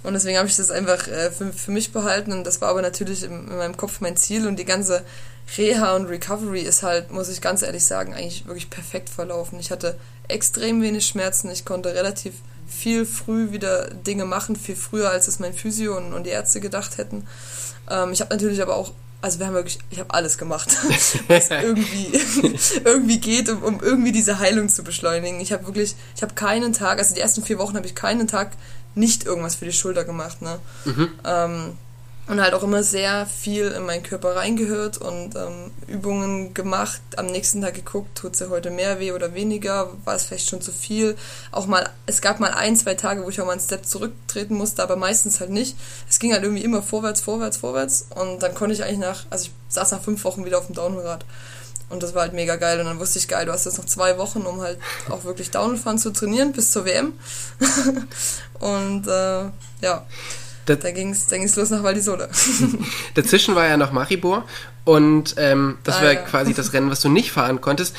Und 0.03 0.15
deswegen 0.15 0.39
habe 0.39 0.49
ich 0.49 0.57
das 0.57 0.71
einfach 0.71 1.07
äh, 1.09 1.31
für, 1.31 1.53
für 1.53 1.71
mich 1.71 1.93
behalten 1.93 2.33
und 2.33 2.45
das 2.45 2.61
war 2.61 2.69
aber 2.69 2.83
natürlich 2.83 3.23
in, 3.23 3.49
in 3.49 3.57
meinem 3.57 3.77
Kopf 3.77 4.01
mein 4.01 4.17
Ziel 4.17 4.47
und 4.47 4.59
die 4.59 4.65
ganze 4.65 5.05
Reha 5.57 5.97
und 5.97 6.07
Recovery 6.07 6.61
ist 6.61 6.83
halt, 6.83 7.11
muss 7.11 7.29
ich 7.29 7.41
ganz 7.41 7.63
ehrlich 7.63 7.85
sagen, 7.85 8.15
eigentlich 8.15 8.47
wirklich 8.47 8.71
perfekt 8.71 9.09
verlaufen. 9.09 9.59
Ich 9.59 9.71
hatte 9.71 9.97
extrem 10.29 10.81
wenig 10.81 11.07
Schmerzen. 11.07 11.51
Ich 11.51 11.65
konnte 11.65 11.95
relativ 11.95 12.35
viel 12.69 13.05
früh 13.05 13.51
wieder 13.51 13.91
Dinge 13.91 14.25
machen, 14.25 14.55
viel 14.57 14.77
früher, 14.77 15.11
als 15.11 15.29
es 15.29 15.41
mein 15.41 15.53
Physio 15.53 15.97
und, 15.97 16.13
und 16.13 16.25
die 16.25 16.31
Ärzte 16.31 16.61
gedacht 16.61 16.99
hätten. 16.99 17.27
Ähm, 17.91 18.13
ich 18.13 18.21
habe 18.21 18.33
natürlich 18.33 18.63
aber 18.63 18.77
auch, 18.77 18.93
also 19.23 19.41
wir 19.41 19.47
haben 19.49 19.55
wirklich, 19.55 19.81
ich 19.91 19.99
habe 19.99 20.15
alles 20.15 20.39
gemacht, 20.39 20.77
was 21.29 21.51
irgendwie, 21.51 22.13
irgendwie 22.85 23.19
geht, 23.19 23.49
um, 23.49 23.63
um 23.65 23.81
irgendwie 23.81 24.13
diese 24.13 24.39
Heilung 24.39 24.69
zu 24.69 24.85
beschleunigen. 24.85 25.41
Ich 25.41 25.53
habe 25.53 25.67
wirklich, 25.67 25.97
ich 26.15 26.23
habe 26.23 26.35
keinen 26.35 26.73
Tag, 26.73 26.99
also 26.99 27.15
die 27.15 27.21
ersten 27.21 27.43
vier 27.43 27.59
Wochen 27.59 27.77
habe 27.77 27.87
ich 27.87 27.97
keinen 27.97 28.29
Tag 28.29 28.53
nicht 28.95 29.25
irgendwas 29.25 29.57
für 29.57 29.65
die 29.65 29.73
Schulter 29.73 30.05
gemacht. 30.05 30.43
Ne? 30.43 30.59
Mhm. 30.85 31.09
Ähm, 31.25 31.79
und 32.31 32.41
halt 32.41 32.55
auch 32.55 32.63
immer 32.63 32.85
sehr 32.85 33.27
viel 33.27 33.67
in 33.73 33.85
meinen 33.87 34.05
Körper 34.05 34.37
reingehört 34.37 34.99
und 34.99 35.35
ähm, 35.35 35.73
Übungen 35.89 36.55
gemacht, 36.55 37.01
am 37.17 37.27
nächsten 37.27 37.61
Tag 37.61 37.75
geguckt, 37.75 38.17
tut 38.17 38.35
es 38.35 38.49
heute 38.49 38.71
mehr 38.71 39.01
weh 39.01 39.11
oder 39.11 39.35
weniger, 39.35 39.91
war 40.05 40.15
es 40.15 40.25
vielleicht 40.25 40.49
schon 40.49 40.61
zu 40.61 40.71
viel. 40.71 41.17
Auch 41.51 41.67
mal, 41.67 41.91
es 42.07 42.21
gab 42.21 42.39
mal 42.39 42.53
ein, 42.53 42.77
zwei 42.77 42.95
Tage, 42.95 43.25
wo 43.25 43.31
ich 43.31 43.41
auch 43.41 43.47
mal 43.47 43.53
einen 43.53 43.61
Step 43.61 43.85
zurücktreten 43.85 44.55
musste, 44.55 44.81
aber 44.81 44.95
meistens 44.95 45.41
halt 45.41 45.51
nicht. 45.51 45.77
Es 46.09 46.21
ging 46.21 46.33
halt 46.33 46.45
irgendwie 46.45 46.63
immer 46.63 46.83
vorwärts, 46.83 47.21
vorwärts, 47.21 47.57
vorwärts 47.57 48.07
und 48.11 48.41
dann 48.45 48.55
konnte 48.55 48.75
ich 48.75 48.85
eigentlich 48.85 48.99
nach, 48.99 49.25
also 49.31 49.47
ich 49.47 49.53
saß 49.75 49.91
nach 49.91 50.03
fünf 50.03 50.23
Wochen 50.23 50.45
wieder 50.45 50.59
auf 50.59 50.67
dem 50.67 50.77
Downhillrad. 50.77 51.25
Und 51.91 52.03
das 52.03 52.15
war 52.15 52.23
halt 52.23 52.33
mega 52.33 52.57
geil. 52.57 52.81
Und 52.81 52.87
dann 52.87 52.99
wusste 52.99 53.19
ich, 53.19 53.29
geil, 53.29 53.47
du 53.47 53.53
hast 53.53 53.67
jetzt 53.67 53.79
noch 53.79 53.85
zwei 53.85 54.17
Wochen, 54.17 54.43
um 54.43 54.61
halt 54.61 54.79
auch 55.11 55.25
wirklich 55.25 55.51
Downhill-Fahren 55.51 55.99
zu 55.99 56.11
trainieren 56.13 56.53
bis 56.53 56.71
zur 56.71 56.85
WM. 56.87 57.13
und 58.61 59.07
äh, 59.07 59.45
ja, 59.83 60.07
das, 60.67 60.79
da 60.79 60.91
ging 60.93 61.11
es 61.11 61.27
da 61.27 61.37
ging's 61.37 61.57
los 61.57 61.71
nach 61.71 61.83
Val 61.83 61.95
di 61.95 62.01
Sole. 62.01 62.29
Dazwischen 63.15 63.55
war 63.57 63.67
ja 63.67 63.77
noch 63.77 63.93
Maribor 63.93 64.45
und 64.85 65.35
ähm, 65.37 65.79
das 65.83 65.97
ah, 65.97 66.03
war 66.03 66.13
ja. 66.13 66.21
quasi 66.21 66.55
das 66.55 66.73
Rennen, 66.73 66.91
was 66.91 67.01
du 67.01 67.09
nicht 67.09 67.33
fahren 67.33 67.61
konntest. 67.61 67.97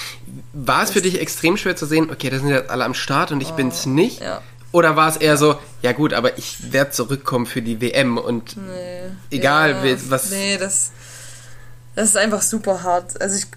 War 0.53 0.83
es 0.83 0.91
für 0.91 1.01
dich 1.01 1.19
extrem 1.19 1.57
schwer 1.57 1.75
zu 1.75 1.85
sehen, 1.85 2.09
okay, 2.09 2.29
da 2.29 2.39
sind 2.39 2.49
ja 2.49 2.65
alle 2.67 2.85
am 2.85 2.93
Start 2.93 3.31
und 3.31 3.41
ich 3.41 3.51
oh, 3.51 3.55
bin's 3.55 3.85
nicht? 3.85 4.21
Ja. 4.21 4.41
Oder 4.71 4.95
war 4.95 5.09
es 5.09 5.17
eher 5.17 5.35
so, 5.35 5.57
ja 5.81 5.91
gut, 5.91 6.13
aber 6.13 6.37
ich 6.37 6.71
werde 6.71 6.91
zurückkommen 6.91 7.45
für 7.45 7.61
die 7.61 7.81
WM 7.81 8.17
und 8.17 8.55
nee, 8.55 9.11
egal 9.31 9.85
ja, 9.85 9.97
was. 10.07 10.29
Nee, 10.29 10.57
das, 10.57 10.91
das 11.95 12.09
ist 12.09 12.17
einfach 12.17 12.41
super 12.41 12.83
hart. 12.83 13.21
Also 13.21 13.35
ich 13.35 13.47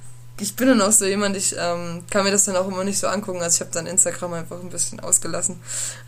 ich 0.40 0.56
bin 0.56 0.66
dann 0.66 0.82
auch 0.82 0.90
so 0.90 1.04
jemand, 1.04 1.36
ich 1.36 1.54
ähm, 1.56 2.02
kann 2.10 2.24
mir 2.24 2.32
das 2.32 2.44
dann 2.44 2.56
auch 2.56 2.66
immer 2.66 2.82
nicht 2.82 2.98
so 2.98 3.06
angucken. 3.06 3.40
Also 3.40 3.56
ich 3.56 3.60
habe 3.60 3.70
dann 3.72 3.86
Instagram 3.86 4.32
einfach 4.32 4.60
ein 4.60 4.68
bisschen 4.68 4.98
ausgelassen, 4.98 5.60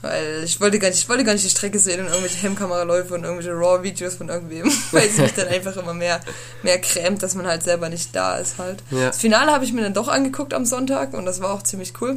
weil 0.02 0.42
ich 0.44 0.60
wollte 0.60 0.80
gar 0.80 0.88
nicht, 0.88 0.98
ich 0.98 1.08
wollte 1.08 1.22
gar 1.22 1.32
nicht 1.32 1.44
die 1.44 1.50
Strecke 1.50 1.78
sehen 1.78 2.00
und 2.00 2.06
irgendwelche 2.08 2.38
Hemmkameraläufe 2.38 3.14
und 3.14 3.22
irgendwelche 3.22 3.52
Raw-Videos 3.52 4.16
von 4.16 4.28
irgendwem, 4.28 4.70
weil 4.90 5.06
es 5.06 5.18
mich 5.18 5.34
dann 5.34 5.46
einfach 5.46 5.76
immer 5.76 5.94
mehr, 5.94 6.20
mehr 6.62 6.80
krämt, 6.80 7.22
dass 7.22 7.34
man 7.34 7.46
halt 7.46 7.62
selber 7.62 7.88
nicht 7.88 8.16
da 8.16 8.36
ist 8.36 8.58
halt. 8.58 8.82
Ja. 8.90 9.06
Das 9.06 9.18
Finale 9.18 9.52
habe 9.52 9.64
ich 9.64 9.72
mir 9.72 9.82
dann 9.82 9.94
doch 9.94 10.08
angeguckt 10.08 10.54
am 10.54 10.66
Sonntag 10.66 11.14
und 11.14 11.24
das 11.24 11.40
war 11.40 11.52
auch 11.52 11.62
ziemlich 11.62 11.92
cool, 12.00 12.16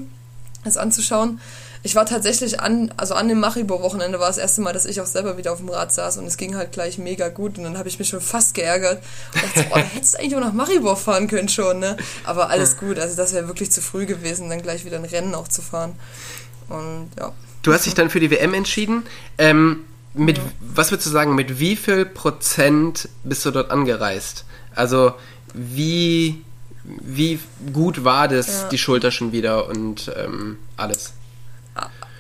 das 0.64 0.78
anzuschauen 0.78 1.40
ich 1.82 1.96
war 1.96 2.06
tatsächlich 2.06 2.60
an, 2.60 2.94
also 2.98 3.14
an 3.14 3.30
dem 3.30 3.40
Maribor-Wochenende 3.40 4.20
war 4.20 4.28
das 4.28 4.38
erste 4.38 4.62
Mal, 4.62 4.74
dass 4.74 4.86
ich 4.86 5.00
auch 5.00 5.06
selber 5.06 5.38
wieder 5.38 5.54
auf 5.54 5.60
dem 5.60 5.70
Rad 5.70 5.94
saß 5.94 6.18
und 6.18 6.26
es 6.26 6.36
ging 6.36 6.56
halt 6.56 6.74
gleich 6.74 6.98
mega 6.98 7.30
gut 7.30 7.58
und 7.58 7.64
dann 7.64 7.78
habe 7.78 7.88
ich 7.88 8.00
mich 8.00 8.10
schon 8.10 8.20
fast 8.20 8.54
geärgert 8.54 9.02
und 9.34 9.44
dachte, 9.44 9.70
boah, 9.70 9.80
da 9.80 9.86
hättest 9.86 10.16
du 10.16 10.20
eigentlich 10.20 10.36
auch 10.36 10.42
nach 10.42 10.54
Maribor 10.54 10.98
fahren 10.98 11.28
können 11.28 11.48
schon, 11.48 11.80
ne? 11.80 11.96
Aber 12.26 12.50
alles 12.50 12.78
gut, 12.78 13.00
also 13.00 13.16
das 13.16 13.34
wäre 13.34 13.48
wirklich 13.48 13.72
zu 13.72 13.82
früh 13.82 14.06
gewesen, 14.06 14.50
dann 14.50 14.62
gleich 14.62 14.84
wieder 14.84 14.98
ein 14.98 15.06
Rennen 15.06 15.34
auch 15.36 15.48
zu 15.48 15.62
fahren. 15.62 15.94
Und 16.68 17.12
ja. 17.18 17.32
Du 17.62 17.74
hast 17.74 17.86
dich 17.86 17.94
dann 17.94 18.10
für 18.10 18.20
die 18.20 18.30
WM 18.30 18.54
entschieden. 18.54 19.04
Ähm, 19.38 19.86
mit, 20.14 20.38
ja. 20.38 20.44
Was 20.60 20.92
würdest 20.92 21.08
du 21.08 21.12
sagen, 21.12 21.36
mit 21.36 21.60
wie 21.60 21.76
viel 21.78 22.06
Prozent 22.06 23.08
bist 23.24 23.46
du 23.46 23.52
dort 23.52 23.72
angereist? 23.72 24.44
Also 24.76 25.14
wie, 25.54 26.44
wie 26.84 27.40
gut 27.72 28.04
war 28.04 28.28
das, 28.28 28.48
ja. 28.48 28.70
die 28.70 28.78
Schulter 28.78 29.12
schon 29.12 29.32
wieder 29.32 29.68
und 29.70 30.12
ähm, 30.16 30.58
alles? 30.78 31.14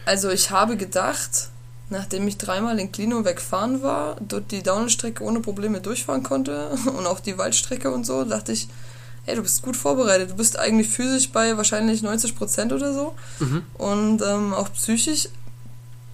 Also 0.09 0.31
ich 0.31 0.49
habe 0.49 0.75
gedacht, 0.75 1.49
nachdem 1.91 2.27
ich 2.27 2.39
dreimal 2.39 2.79
in 2.79 2.91
Klino 2.91 3.25
wegfahren 3.25 3.83
war, 3.83 4.15
dort 4.19 4.49
die 4.49 4.63
Downstrecke 4.63 5.23
ohne 5.23 5.39
Probleme 5.39 5.81
durchfahren 5.81 6.23
konnte 6.23 6.69
und 6.97 7.05
auch 7.05 7.19
die 7.19 7.37
Waldstrecke 7.37 7.91
und 7.91 8.07
so, 8.07 8.23
dachte 8.23 8.51
ich, 8.51 8.67
hey, 9.25 9.35
du 9.35 9.43
bist 9.43 9.61
gut 9.61 9.77
vorbereitet. 9.77 10.31
Du 10.31 10.35
bist 10.35 10.57
eigentlich 10.57 10.89
physisch 10.89 11.29
bei 11.29 11.57
wahrscheinlich 11.57 12.01
90 12.01 12.35
Prozent 12.35 12.73
oder 12.73 12.91
so. 12.91 13.13
Mhm. 13.37 13.61
Und 13.75 14.23
ähm, 14.23 14.51
auch 14.55 14.73
psychisch. 14.73 15.29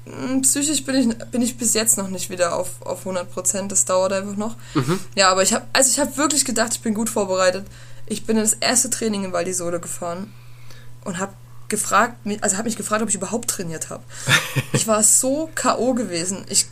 Hm, 0.03 0.41
psychisch 0.41 0.83
bin 0.83 0.95
ich, 0.95 1.17
bin 1.29 1.41
ich 1.41 1.55
bis 1.55 1.73
jetzt 1.73 1.97
noch 1.97 2.09
nicht 2.09 2.29
wieder 2.29 2.57
auf, 2.57 2.81
auf 2.81 2.99
100 2.99 3.31
Prozent. 3.31 3.71
Das 3.71 3.85
dauert 3.85 4.11
einfach 4.11 4.35
noch. 4.35 4.57
Mhm. 4.73 4.99
Ja, 5.15 5.29
aber 5.31 5.41
ich 5.41 5.53
habe 5.53 5.67
also 5.71 5.89
ich 5.89 6.01
habe 6.01 6.17
wirklich 6.17 6.43
gedacht, 6.43 6.73
ich 6.73 6.81
bin 6.81 6.93
gut 6.93 7.09
vorbereitet 7.09 7.65
Ich 8.07 8.25
bin 8.25 8.35
das 8.35 8.51
erste 8.55 8.89
Training 8.89 9.23
in 9.23 9.31
Val 9.31 9.45
di 9.45 9.53
Sole 9.53 9.79
gefahren 9.79 10.33
und 11.05 11.17
habe 11.17 11.31
gefragt, 11.69 12.17
also 12.41 12.57
habe 12.57 12.67
mich 12.67 12.77
gefragt, 12.77 13.01
ob 13.01 13.09
ich 13.09 13.15
überhaupt 13.15 13.49
trainiert 13.49 13.89
habe. 13.89 14.03
Ich 14.73 14.87
war 14.87 15.01
so 15.03 15.49
K.O. 15.55 15.93
gewesen. 15.93 16.45
Ich 16.49 16.67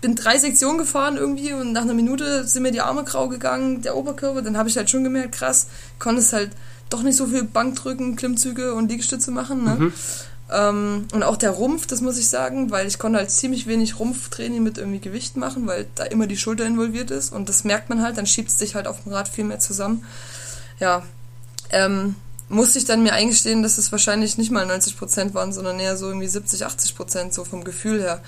bin 0.00 0.14
drei 0.14 0.38
Sektionen 0.38 0.78
gefahren 0.78 1.16
irgendwie 1.16 1.52
und 1.52 1.72
nach 1.72 1.82
einer 1.82 1.94
Minute 1.94 2.46
sind 2.46 2.62
mir 2.62 2.72
die 2.72 2.80
Arme 2.80 3.04
grau 3.04 3.28
gegangen, 3.28 3.82
der 3.82 3.96
Oberkörper. 3.96 4.42
Dann 4.42 4.56
habe 4.56 4.68
ich 4.68 4.76
halt 4.76 4.90
schon 4.90 5.04
gemerkt, 5.04 5.32
krass, 5.34 5.66
konnte 5.98 6.20
es 6.20 6.32
halt 6.32 6.50
doch 6.88 7.02
nicht 7.02 7.16
so 7.16 7.26
viel 7.26 7.44
Bankdrücken, 7.44 8.16
Klimmzüge 8.16 8.74
und 8.74 8.90
Liegestütze 8.90 9.30
machen. 9.30 9.64
Ne? 9.64 9.74
Mhm. 9.74 9.92
Ähm, 10.50 11.06
und 11.12 11.22
auch 11.22 11.36
der 11.36 11.50
Rumpf, 11.50 11.86
das 11.86 12.00
muss 12.00 12.18
ich 12.18 12.28
sagen, 12.28 12.70
weil 12.70 12.86
ich 12.86 12.98
konnte 12.98 13.18
halt 13.18 13.30
ziemlich 13.30 13.66
wenig 13.66 13.98
Rumpftraining 13.98 14.62
mit 14.62 14.78
irgendwie 14.78 15.00
Gewicht 15.00 15.36
machen, 15.36 15.66
weil 15.66 15.86
da 15.94 16.04
immer 16.04 16.26
die 16.26 16.38
Schulter 16.38 16.64
involviert 16.64 17.10
ist 17.10 17.32
und 17.32 17.50
das 17.50 17.64
merkt 17.64 17.90
man 17.90 18.02
halt, 18.02 18.16
dann 18.16 18.26
schiebt 18.26 18.48
es 18.48 18.58
sich 18.58 18.74
halt 18.74 18.86
auf 18.86 19.02
dem 19.02 19.12
Rad 19.12 19.28
viel 19.28 19.44
mehr 19.44 19.58
zusammen. 19.58 20.04
Ja, 20.80 21.02
ähm, 21.70 22.14
musste 22.48 22.78
ich 22.78 22.84
dann 22.84 23.02
mir 23.02 23.12
eingestehen, 23.12 23.62
dass 23.62 23.78
es 23.78 23.92
wahrscheinlich 23.92 24.38
nicht 24.38 24.50
mal 24.50 24.68
90% 24.70 25.34
waren, 25.34 25.52
sondern 25.52 25.78
eher 25.80 25.96
so 25.96 26.06
irgendwie 26.06 26.28
70, 26.28 26.66
80% 26.66 27.32
so 27.32 27.44
vom 27.44 27.64
Gefühl 27.64 28.00
her. 28.00 28.22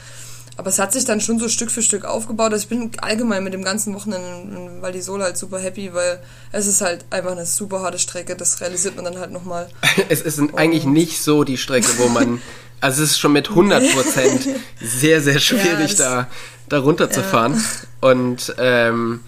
Aber 0.57 0.69
es 0.69 0.79
hat 0.79 0.93
sich 0.93 1.07
dann 1.07 1.23
schon 1.23 1.39
so 1.39 1.49
Stück 1.49 1.71
für 1.71 1.81
Stück 1.81 2.05
aufgebaut. 2.05 2.53
Also 2.53 2.65
ich 2.65 2.69
bin 2.69 2.91
allgemein 3.01 3.43
mit 3.43 3.55
dem 3.55 3.65
ganzen 3.65 3.95
Wochenende 3.95 4.57
in 4.57 4.83
Val 4.83 4.93
di 4.93 5.01
Sole 5.01 5.25
halt 5.25 5.39
super 5.39 5.59
happy, 5.59 5.95
weil 5.95 6.21
es 6.53 6.67
ist 6.67 6.83
halt 6.83 7.07
einfach 7.09 7.33
eine 7.33 7.47
super 7.47 7.81
harte 7.81 7.99
Strecke. 7.99 8.37
Das 8.37 8.61
realisiert 8.61 8.95
man 8.95 9.07
dann 9.07 9.19
halt 9.19 9.31
nochmal. 9.31 9.71
es 10.11 10.21
ist 10.21 10.39
eigentlich 10.57 10.85
nicht 10.85 11.23
so 11.23 11.45
die 11.45 11.57
Strecke, 11.57 11.89
wo 11.97 12.09
man, 12.09 12.43
also 12.83 13.03
es 13.03 13.13
ist 13.13 13.19
schon 13.19 13.33
mit 13.33 13.49
100% 13.49 14.49
sehr, 14.83 15.23
sehr 15.23 15.39
schwierig 15.39 15.97
ja, 15.97 16.27
da, 16.27 16.29
da 16.69 16.79
runterzufahren. 16.81 17.55
Ja. 17.55 18.11
Und 18.11 18.55
ähm, 18.59 19.21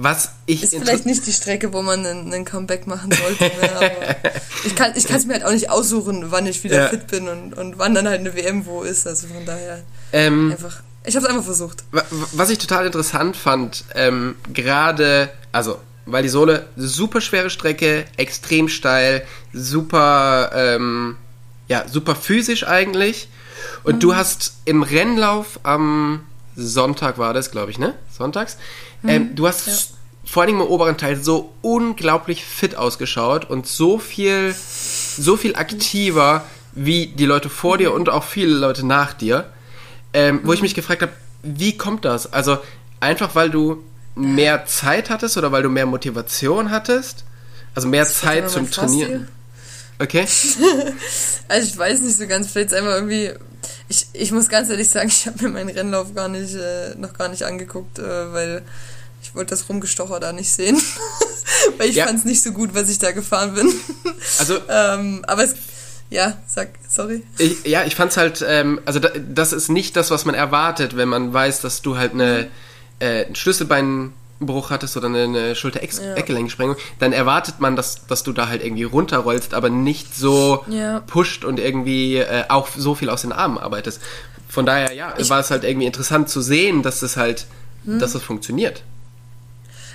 was 0.00 0.30
ich 0.46 0.62
ist 0.62 0.76
vielleicht 0.76 1.06
nicht 1.06 1.26
die 1.26 1.32
Strecke, 1.32 1.72
wo 1.72 1.82
man 1.82 2.06
einen, 2.06 2.32
einen 2.32 2.44
Comeback 2.44 2.86
machen 2.86 3.10
sollte. 3.10 3.44
Ne? 3.44 4.16
Ich 4.64 4.76
kann 4.76 4.92
es 4.94 5.26
mir 5.26 5.34
halt 5.34 5.44
auch 5.44 5.50
nicht 5.50 5.70
aussuchen, 5.70 6.30
wann 6.30 6.46
ich 6.46 6.62
wieder 6.62 6.82
ja. 6.82 6.88
fit 6.88 7.08
bin 7.08 7.28
und, 7.28 7.54
und 7.54 7.78
wann 7.78 7.94
dann 7.94 8.06
halt 8.06 8.20
eine 8.20 8.34
WM 8.34 8.64
wo 8.66 8.82
ist. 8.82 9.06
Also 9.08 9.26
von 9.26 9.44
daher 9.44 9.82
ähm, 10.12 10.52
einfach. 10.52 10.82
Ich 11.04 11.16
habe 11.16 11.26
es 11.26 11.30
einfach 11.30 11.44
versucht. 11.44 11.84
Was 12.32 12.50
ich 12.50 12.58
total 12.58 12.86
interessant 12.86 13.36
fand, 13.36 13.84
ähm, 13.94 14.36
gerade, 14.52 15.30
also 15.50 15.78
weil 16.06 16.22
die 16.22 16.28
Sohle 16.28 16.66
super 16.76 17.20
schwere 17.20 17.50
Strecke, 17.50 18.04
extrem 18.16 18.68
steil, 18.68 19.26
super, 19.52 20.50
ähm, 20.54 21.16
ja, 21.66 21.86
super 21.88 22.14
physisch 22.14 22.66
eigentlich. 22.66 23.28
Und 23.82 23.96
mhm. 23.96 24.00
du 24.00 24.16
hast 24.16 24.54
im 24.64 24.82
Rennlauf 24.82 25.60
am 25.64 26.22
Sonntag 26.56 27.18
war 27.18 27.34
das, 27.34 27.50
glaube 27.50 27.70
ich, 27.70 27.78
ne? 27.78 27.94
Sonntags. 28.18 28.58
Mhm. 29.02 29.08
Ähm, 29.08 29.34
du 29.34 29.46
hast 29.46 29.66
ja. 29.66 29.72
vor 30.24 30.42
allem 30.42 30.56
im 30.56 30.60
oberen 30.60 30.98
Teil 30.98 31.16
so 31.16 31.54
unglaublich 31.62 32.44
fit 32.44 32.74
ausgeschaut 32.74 33.48
und 33.48 33.66
so 33.66 33.98
viel, 33.98 34.54
so 34.54 35.36
viel 35.36 35.56
aktiver 35.56 36.44
wie 36.72 37.06
die 37.06 37.24
Leute 37.24 37.48
vor 37.48 37.78
dir 37.78 37.92
und 37.94 38.08
auch 38.08 38.24
viele 38.24 38.54
Leute 38.54 38.86
nach 38.86 39.14
dir. 39.14 39.50
Ähm, 40.12 40.40
wo 40.44 40.52
ich 40.52 40.62
mich 40.62 40.74
gefragt 40.74 41.02
habe, 41.02 41.12
wie 41.42 41.76
kommt 41.76 42.04
das? 42.04 42.32
Also 42.32 42.58
einfach, 43.00 43.34
weil 43.34 43.50
du 43.50 43.84
mehr 44.14 44.66
Zeit 44.66 45.10
hattest 45.10 45.36
oder 45.36 45.52
weil 45.52 45.62
du 45.62 45.68
mehr 45.68 45.86
Motivation 45.86 46.70
hattest? 46.70 47.24
Also 47.74 47.88
mehr 47.88 48.04
das 48.04 48.20
Zeit 48.20 48.50
zum 48.50 48.70
Trainieren? 48.70 49.28
Okay. 49.98 50.26
also 51.48 51.68
ich 51.68 51.76
weiß 51.76 52.00
nicht 52.00 52.16
so 52.16 52.26
ganz, 52.26 52.50
vielleicht 52.50 52.74
einmal 52.74 52.94
irgendwie. 52.94 53.32
Ich, 53.88 54.06
ich 54.12 54.32
muss 54.32 54.48
ganz 54.48 54.70
ehrlich 54.70 54.88
sagen, 54.88 55.08
ich 55.08 55.26
habe 55.26 55.42
mir 55.42 55.48
meinen 55.50 55.70
Rennlauf 55.70 56.14
gar 56.14 56.28
nicht, 56.28 56.54
äh, 56.54 56.94
noch 56.96 57.14
gar 57.14 57.28
nicht 57.28 57.42
angeguckt, 57.42 57.98
äh, 57.98 58.32
weil 58.32 58.62
ich 59.22 59.34
wollte 59.34 59.50
das 59.50 59.68
Rumgestocher 59.68 60.20
da 60.20 60.32
nicht 60.32 60.50
sehen. 60.50 60.80
weil 61.78 61.88
ich 61.88 61.96
ja. 61.96 62.06
fand 62.06 62.18
es 62.18 62.24
nicht 62.24 62.42
so 62.42 62.52
gut, 62.52 62.74
was 62.74 62.88
ich 62.88 62.98
da 62.98 63.12
gefahren 63.12 63.54
bin. 63.54 63.72
Also. 64.38 64.58
ähm, 64.68 65.24
aber 65.26 65.44
es 65.44 65.54
ja, 66.10 66.38
sag, 66.46 66.70
sorry. 66.88 67.22
Ich, 67.36 67.66
ja, 67.66 67.84
ich 67.84 67.94
fand's 67.94 68.16
halt, 68.16 68.44
ähm, 68.46 68.80
also 68.86 68.98
da, 68.98 69.10
das 69.18 69.52
ist 69.52 69.68
nicht 69.68 69.94
das, 69.94 70.10
was 70.10 70.24
man 70.24 70.34
erwartet, 70.34 70.96
wenn 70.96 71.08
man 71.08 71.34
weiß, 71.34 71.60
dass 71.60 71.82
du 71.82 71.98
halt 71.98 72.14
eine, 72.14 72.48
äh, 72.98 73.26
einen 73.26 73.36
Schlüsselbeinbruch 74.38 74.70
hattest 74.70 74.96
oder 74.96 75.06
eine, 75.06 75.54
Schulter-Eckgelenksprengung, 75.54 76.76
ja. 76.76 76.82
dann 76.98 77.12
erwartet 77.12 77.60
man, 77.60 77.76
dass, 77.76 78.06
dass 78.06 78.22
du 78.22 78.32
da 78.32 78.48
halt 78.48 78.64
irgendwie 78.64 78.84
runterrollst, 78.84 79.54
aber 79.54 79.70
nicht 79.70 80.14
so 80.14 80.64
ja. 80.68 81.00
pusht 81.00 81.44
und 81.44 81.58
irgendwie 81.60 82.16
äh, 82.16 82.44
auch 82.48 82.68
so 82.76 82.94
viel 82.94 83.10
aus 83.10 83.22
den 83.22 83.32
Armen 83.32 83.58
arbeitest. 83.58 84.00
Von 84.48 84.64
daher, 84.64 84.92
ja, 84.94 85.14
ich, 85.18 85.28
war 85.28 85.40
es 85.40 85.50
halt 85.50 85.64
irgendwie 85.64 85.86
interessant 85.86 86.28
zu 86.28 86.40
sehen, 86.40 86.82
dass 86.82 87.00
das 87.00 87.16
halt, 87.16 87.46
hm. 87.84 87.98
dass 87.98 88.12
das 88.12 88.22
funktioniert 88.22 88.82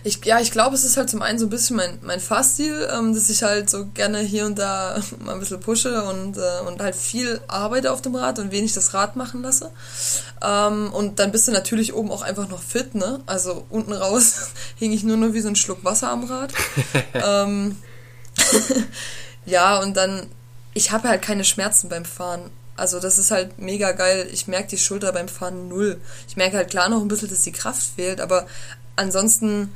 ich, 0.05 0.24
ja, 0.25 0.39
ich 0.39 0.51
glaube, 0.51 0.75
es 0.75 0.83
ist 0.83 0.98
halt 0.98 1.10
zum 1.10 1.22
einen 1.22 1.39
so 1.39 1.45
ein 1.45 1.50
bisschen 1.50 1.77
mein, 1.77 1.98
mein 2.01 2.19
Fahrstil, 2.19 2.89
ähm, 2.93 3.15
dass 3.15 3.29
ich 3.29 3.41
halt 3.41 3.69
so 3.69 3.86
gerne 3.86 4.19
hier 4.19 4.45
und 4.45 4.60
da 4.60 5.01
mal 5.19 5.33
ein 5.33 5.39
bisschen 5.39 5.62
pushe 5.62 6.03
und, 6.03 6.38
äh, 6.38 6.67
und 6.67 6.81
halt 6.81 6.95
viel 6.95 7.39
arbeite 7.48 7.91
auf 7.91 8.01
dem 8.01 8.15
Rad 8.15 8.38
und 8.39 8.51
wenig 8.51 8.74
das 8.74 8.93
Rad 8.93 9.15
machen 9.15 9.41
lasse. 9.41 9.72
Ähm, 10.41 10.91
und 10.91 11.19
dann 11.19 11.31
bist 11.31 11.48
du 11.48 11.53
natürlich 11.53 11.93
oben 11.93 12.12
auch 12.12 12.22
einfach 12.22 12.50
noch 12.50 12.62
fit, 12.62 12.95
ne? 12.95 13.22
Also 13.25 13.65
unten 13.69 13.93
raus 13.93 14.50
hing 14.75 14.91
ich 14.91 15.03
nur 15.03 15.15
noch 15.15 15.33
wie 15.33 15.41
so 15.41 15.48
ein 15.48 15.55
Schluck 15.55 15.86
Wasser 15.86 16.10
am 16.10 16.25
Rad. 16.25 16.51
ähm, 17.13 17.77
ja, 19.45 19.79
und 19.79 19.95
dann, 19.95 20.27
ich 20.74 20.91
habe 20.91 21.07
halt 21.07 21.22
keine 21.22 21.45
Schmerzen 21.45 21.88
beim 21.88 22.03
Fahren. 22.03 22.50
Also 22.75 23.00
das 23.00 23.17
ist 23.17 23.31
halt 23.31 23.57
mega 23.60 23.93
geil. 23.93 24.27
Ich 24.33 24.48
merke 24.48 24.69
die 24.69 24.77
Schulter 24.77 25.13
beim 25.13 25.29
Fahren 25.29 25.69
null. 25.69 26.01
Ich 26.27 26.36
merke 26.36 26.57
halt 26.57 26.72
klar 26.72 26.89
noch 26.89 27.01
ein 27.01 27.07
bisschen, 27.07 27.29
dass 27.29 27.43
die 27.43 27.51
Kraft 27.51 27.83
fehlt, 27.95 28.19
aber 28.19 28.48
ansonsten 28.95 29.72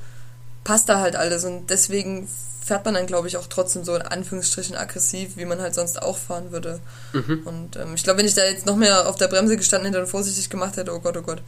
passt 0.68 0.90
da 0.90 1.00
halt 1.00 1.16
alles 1.16 1.46
und 1.46 1.70
deswegen 1.70 2.28
fährt 2.66 2.84
man 2.84 2.96
dann, 2.96 3.08
glaube 3.08 3.30
ich, 3.30 3.38
auch 3.38 3.48
trotzdem 3.48 3.86
so 3.86 3.96
in 3.96 4.02
Anführungsstrichen 4.02 4.76
aggressiv, 4.76 5.38
wie 5.38 5.46
man 5.46 5.62
halt 5.62 5.74
sonst 5.74 6.02
auch 6.02 6.18
fahren 6.18 6.52
würde. 6.52 6.82
Mhm. 7.14 7.42
Und 7.46 7.78
ähm, 7.78 7.94
ich 7.96 8.04
glaube, 8.04 8.20
wenn 8.20 8.26
ich 8.26 8.34
da 8.34 8.44
jetzt 8.44 8.66
noch 8.66 8.76
mehr 8.76 9.08
auf 9.08 9.16
der 9.16 9.30
Bremse 9.30 9.56
gestanden 9.56 9.88
hätte 9.88 10.02
und 10.04 10.10
vorsichtig 10.10 10.50
gemacht 10.50 10.76
hätte, 10.76 10.94
oh 10.94 11.00
Gott, 11.00 11.16
oh 11.16 11.22
Gott, 11.22 11.42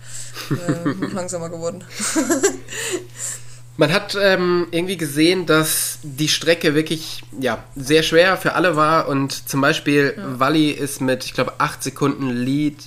äh, 0.51 1.05
langsamer 1.13 1.49
geworden. 1.49 1.83
Man 3.75 3.91
hat 3.91 4.17
ähm, 4.17 4.67
irgendwie 4.71 4.95
gesehen, 4.95 5.45
dass 5.45 5.99
die 6.03 6.29
Strecke 6.29 6.73
wirklich 6.73 7.21
ja, 7.41 7.61
sehr 7.75 8.03
schwer 8.03 8.38
für 8.38 8.53
alle 8.53 8.77
war 8.77 9.09
und 9.09 9.49
zum 9.49 9.59
Beispiel 9.59 10.13
ja. 10.15 10.39
Wally 10.39 10.71
ist 10.71 11.01
mit, 11.01 11.25
ich 11.25 11.33
glaube, 11.33 11.55
8 11.57 11.83
Sekunden 11.83 12.29
Lead 12.29 12.77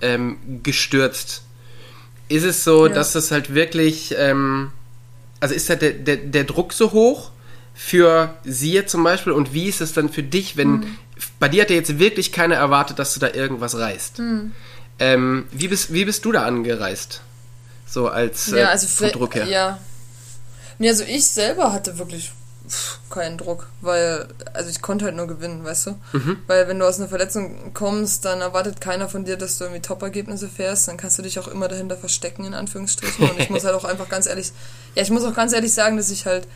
ähm, 0.00 0.38
gestürzt. 0.62 1.42
Ist 2.28 2.44
es 2.44 2.64
so, 2.64 2.86
ja. 2.86 2.94
dass 2.94 3.14
es 3.14 3.30
halt 3.30 3.54
wirklich 3.54 4.14
ähm, 4.16 4.72
also 5.42 5.54
ist 5.56 5.68
da 5.68 5.74
der, 5.74 5.92
der, 5.92 6.16
der 6.16 6.44
Druck 6.44 6.72
so 6.72 6.92
hoch 6.92 7.32
für 7.74 8.36
sie 8.44 8.72
jetzt 8.72 8.92
zum 8.92 9.02
Beispiel 9.02 9.32
und 9.32 9.52
wie 9.52 9.68
ist 9.68 9.80
es 9.80 9.92
dann 9.92 10.08
für 10.08 10.22
dich, 10.22 10.56
wenn 10.56 10.70
mhm. 10.70 10.98
bei 11.40 11.48
dir 11.48 11.62
hat 11.62 11.70
ja 11.70 11.76
jetzt 11.76 11.98
wirklich 11.98 12.30
keiner 12.30 12.54
erwartet, 12.54 12.98
dass 13.00 13.12
du 13.14 13.20
da 13.20 13.28
irgendwas 13.28 13.76
reißt. 13.76 14.20
Mhm. 14.20 14.52
Ähm, 15.00 15.46
wie, 15.50 15.66
bist, 15.66 15.92
wie 15.92 16.04
bist 16.04 16.24
du 16.24 16.30
da 16.30 16.44
angereist? 16.44 17.22
So 17.86 18.08
als 18.08 18.52
äh, 18.52 18.60
ja, 18.60 18.68
also 18.68 19.08
Druck 19.08 19.34
her. 19.34 19.46
Ja. 19.46 19.78
Nee, 20.78 20.90
also 20.90 21.02
ich 21.02 21.26
selber 21.26 21.72
hatte 21.72 21.98
wirklich 21.98 22.30
keinen 23.10 23.38
Druck, 23.38 23.68
weil, 23.80 24.28
also 24.52 24.70
ich 24.70 24.82
konnte 24.82 25.04
halt 25.04 25.16
nur 25.16 25.26
gewinnen, 25.26 25.64
weißt 25.64 25.86
du? 25.86 25.90
Mhm. 26.12 26.38
Weil 26.46 26.68
wenn 26.68 26.78
du 26.78 26.86
aus 26.86 26.98
einer 26.98 27.08
Verletzung 27.08 27.74
kommst, 27.74 28.24
dann 28.24 28.40
erwartet 28.40 28.80
keiner 28.80 29.08
von 29.08 29.24
dir, 29.24 29.36
dass 29.36 29.58
du 29.58 29.64
irgendwie 29.64 29.82
Top-Ergebnisse 29.82 30.48
fährst, 30.48 30.88
dann 30.88 30.96
kannst 30.96 31.18
du 31.18 31.22
dich 31.22 31.38
auch 31.38 31.48
immer 31.48 31.68
dahinter 31.68 31.96
verstecken, 31.96 32.44
in 32.44 32.54
Anführungsstrichen. 32.54 33.28
Und 33.28 33.38
ich 33.38 33.50
muss 33.50 33.64
halt 33.64 33.74
auch 33.74 33.84
einfach 33.84 34.08
ganz 34.08 34.26
ehrlich, 34.26 34.52
ja, 34.94 35.02
ich 35.02 35.10
muss 35.10 35.24
auch 35.24 35.34
ganz 35.34 35.52
ehrlich 35.52 35.72
sagen, 35.72 35.96
dass 35.96 36.10
ich 36.10 36.26
halt, 36.26 36.46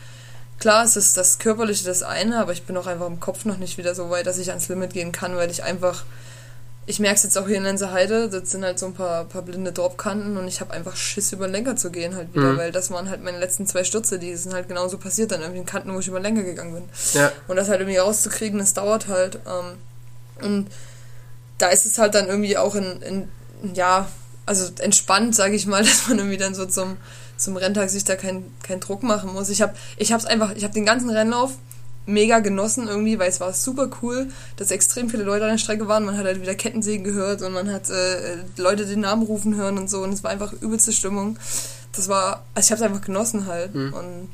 klar, 0.59 0.83
es 0.83 0.95
ist 0.95 1.17
das 1.17 1.39
Körperliche 1.39 1.85
das 1.85 2.03
eine, 2.03 2.39
aber 2.39 2.51
ich 2.51 2.63
bin 2.63 2.77
auch 2.77 2.87
einfach 2.87 3.07
im 3.07 3.19
Kopf 3.19 3.45
noch 3.45 3.57
nicht 3.57 3.77
wieder 3.77 3.95
so 3.95 4.09
weit, 4.09 4.27
dass 4.27 4.37
ich 4.37 4.49
ans 4.49 4.67
Limit 4.69 4.93
gehen 4.93 5.11
kann, 5.11 5.35
weil 5.35 5.51
ich 5.51 5.63
einfach 5.63 6.03
ich 6.89 6.99
merke 6.99 7.17
es 7.17 7.23
jetzt 7.23 7.37
auch 7.37 7.47
hier 7.47 7.57
in 7.57 7.63
Lenzer 7.63 7.91
Heide, 7.91 8.29
das 8.29 8.49
sind 8.49 8.63
halt 8.63 8.79
so 8.79 8.85
ein 8.85 8.93
paar, 8.93 9.25
paar 9.25 9.41
blinde 9.41 9.73
Dropkanten 9.73 10.37
und 10.37 10.47
ich 10.47 10.61
habe 10.61 10.71
einfach 10.71 10.95
Schiss, 10.95 11.33
über 11.33 11.47
den 11.47 11.51
Lenker 11.51 11.75
zu 11.75 11.91
gehen 11.91 12.15
halt 12.15 12.33
wieder, 12.33 12.53
mhm. 12.53 12.57
weil 12.57 12.71
das 12.71 12.89
waren 12.91 13.09
halt 13.09 13.21
meine 13.21 13.39
letzten 13.39 13.67
zwei 13.67 13.83
Stürze, 13.83 14.17
die 14.19 14.33
sind 14.37 14.53
halt 14.53 14.69
genauso 14.69 14.97
passiert 14.97 15.33
dann 15.33 15.41
irgendwie 15.41 15.59
in 15.59 15.65
Kanten, 15.65 15.93
wo 15.93 15.99
ich 15.99 16.07
über 16.07 16.19
den 16.19 16.23
Lenker 16.23 16.43
gegangen 16.43 16.73
bin. 16.73 16.83
Ja. 17.13 17.29
Und 17.49 17.57
das 17.57 17.67
halt 17.67 17.81
irgendwie 17.81 17.97
rauszukriegen, 17.97 18.57
das 18.57 18.73
dauert 18.73 19.09
halt. 19.09 19.35
Ähm, 19.45 20.45
und 20.45 20.67
da 21.57 21.67
ist 21.67 21.85
es 21.85 21.97
halt 21.97 22.15
dann 22.15 22.27
irgendwie 22.27 22.57
auch 22.57 22.73
in, 22.73 23.01
in 23.01 23.27
ja, 23.75 24.07
also 24.45 24.71
entspannt, 24.79 25.35
sage 25.35 25.55
ich 25.55 25.67
mal, 25.67 25.83
dass 25.83 26.07
man 26.07 26.19
irgendwie 26.19 26.37
dann 26.37 26.55
so 26.55 26.65
zum, 26.65 26.95
zum 27.35 27.57
Renntag 27.57 27.89
sich 27.89 28.05
da 28.05 28.15
keinen 28.15 28.55
kein 28.63 28.79
Druck 28.79 29.03
machen 29.03 29.33
muss. 29.33 29.49
Ich 29.49 29.61
habe 29.61 29.75
ich 29.97 30.13
hab's 30.13 30.25
einfach, 30.25 30.55
ich 30.55 30.63
habe 30.63 30.73
den 30.73 30.85
ganzen 30.85 31.09
Rennlauf 31.09 31.51
mega 32.07 32.39
genossen 32.39 32.87
irgendwie, 32.87 33.19
weil 33.19 33.29
es 33.29 33.39
war 33.39 33.53
super 33.53 33.89
cool, 34.01 34.27
dass 34.55 34.71
extrem 34.71 35.09
viele 35.09 35.23
Leute 35.23 35.45
an 35.45 35.51
der 35.51 35.57
Strecke 35.57 35.87
waren. 35.87 36.05
Man 36.05 36.17
hat 36.17 36.25
halt 36.25 36.41
wieder 36.41 36.55
Kettensägen 36.55 37.03
gehört 37.03 37.41
und 37.41 37.53
man 37.53 37.71
hat 37.71 37.89
äh, 37.89 38.37
Leute 38.57 38.85
den 38.85 39.01
Namen 39.01 39.23
rufen 39.23 39.55
hören 39.55 39.77
und 39.77 39.89
so 39.89 39.99
und 39.99 40.13
es 40.13 40.23
war 40.23 40.31
einfach 40.31 40.53
übelste 40.53 40.93
Stimmung. 40.93 41.37
Das 41.91 42.07
war, 42.07 42.45
also 42.55 42.67
ich 42.67 42.71
habe 42.71 42.85
es 42.85 42.91
einfach 42.91 43.05
genossen 43.05 43.45
halt. 43.45 43.75
Mhm. 43.75 43.93
Und, 43.93 44.29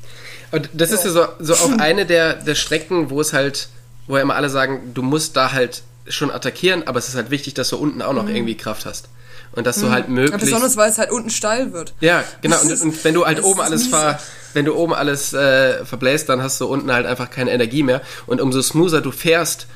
und, 0.52 0.70
das 0.72 0.90
ja. 0.90 0.96
ist 0.96 1.04
ja 1.04 1.10
so, 1.10 1.26
so 1.40 1.54
auch 1.54 1.72
eine 1.78 2.06
der, 2.06 2.34
der 2.34 2.54
Strecken, 2.54 3.10
wo 3.10 3.20
es 3.20 3.32
halt, 3.32 3.68
wo 4.06 4.16
ja 4.16 4.22
immer 4.22 4.36
alle 4.36 4.50
sagen, 4.50 4.92
du 4.94 5.02
musst 5.02 5.36
da 5.36 5.52
halt 5.52 5.82
schon 6.06 6.30
attackieren, 6.30 6.86
aber 6.86 6.98
es 6.98 7.08
ist 7.08 7.16
halt 7.16 7.30
wichtig, 7.30 7.54
dass 7.54 7.70
du 7.70 7.76
unten 7.76 8.02
auch 8.02 8.12
noch 8.12 8.24
mhm. 8.24 8.36
irgendwie 8.36 8.56
Kraft 8.56 8.86
hast. 8.86 9.08
Und 9.54 9.66
dass 9.66 9.80
du 9.80 9.90
halt 9.90 10.08
möglichst. 10.08 10.32
Ja, 10.32 10.56
besonders, 10.56 10.76
weil 10.76 10.90
es 10.90 10.98
halt 10.98 11.10
unten 11.10 11.30
steil 11.30 11.72
wird. 11.72 11.94
Ja, 12.00 12.24
genau. 12.40 12.60
Und, 12.60 12.70
und 12.82 13.04
wenn 13.04 13.14
du 13.14 13.24
halt 13.24 13.42
oben 13.42 13.60
alles 13.60 13.86
ver, 13.86 14.18
wenn 14.52 14.64
du 14.64 14.74
oben 14.74 14.94
alles 14.94 15.32
äh, 15.32 15.84
verbläst, 15.84 16.28
dann 16.28 16.42
hast 16.42 16.60
du 16.60 16.66
unten 16.66 16.92
halt 16.92 17.06
einfach 17.06 17.30
keine 17.30 17.52
Energie 17.52 17.82
mehr. 17.82 18.02
Und 18.26 18.40
umso 18.40 18.62
smoother 18.62 19.00
du 19.00 19.12
fährst, 19.12 19.66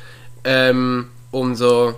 ähm, 0.45 1.09
umso 1.31 1.97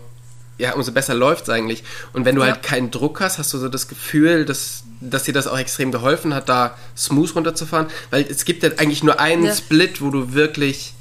ja, 0.61 0.75
umso 0.75 0.93
besser 0.93 1.15
läuft 1.15 1.45
es 1.45 1.49
eigentlich. 1.49 1.83
Und 2.13 2.27
wenn 2.27 2.37
du 2.37 2.43
ja. 2.43 2.49
halt 2.49 2.63
keinen 2.63 2.91
Druck 2.91 3.21
hast, 3.21 3.39
hast 3.39 3.53
du 3.55 3.59
so 3.59 3.69
das 3.69 3.89
Gefühl, 3.89 4.45
dass, 4.45 4.85
dass 5.01 5.25
dir 5.25 5.33
das 5.33 5.47
auch 5.47 5.59
extrem 5.59 5.91
geholfen 5.91 6.35
hat, 6.35 6.51
da 6.51 6.77
smooth 6.97 7.35
runterzufahren. 7.35 7.87
Weil 8.11 8.27
es 8.29 8.45
gibt 8.45 8.63
ja 8.63 8.69
eigentlich 8.77 9.03
nur 9.03 9.19
einen 9.19 9.45
ja. 9.45 9.55
Split, 9.55 10.03
wo 10.03 10.11
du 10.11 10.35
wirklich 10.35 10.93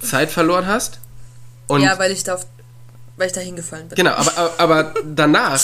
Zeit 0.00 0.32
verloren 0.32 0.66
hast. 0.66 0.98
Und 1.68 1.82
ja, 1.82 1.98
weil 1.98 2.10
ich 2.10 2.24
da 2.24 2.34
auf, 2.34 2.46
weil 3.16 3.28
ich 3.28 3.32
da 3.32 3.40
hingefallen 3.40 3.88
bin. 3.88 3.96
Genau, 3.96 4.12
aber, 4.12 4.54
aber 4.58 4.94
danach, 5.04 5.60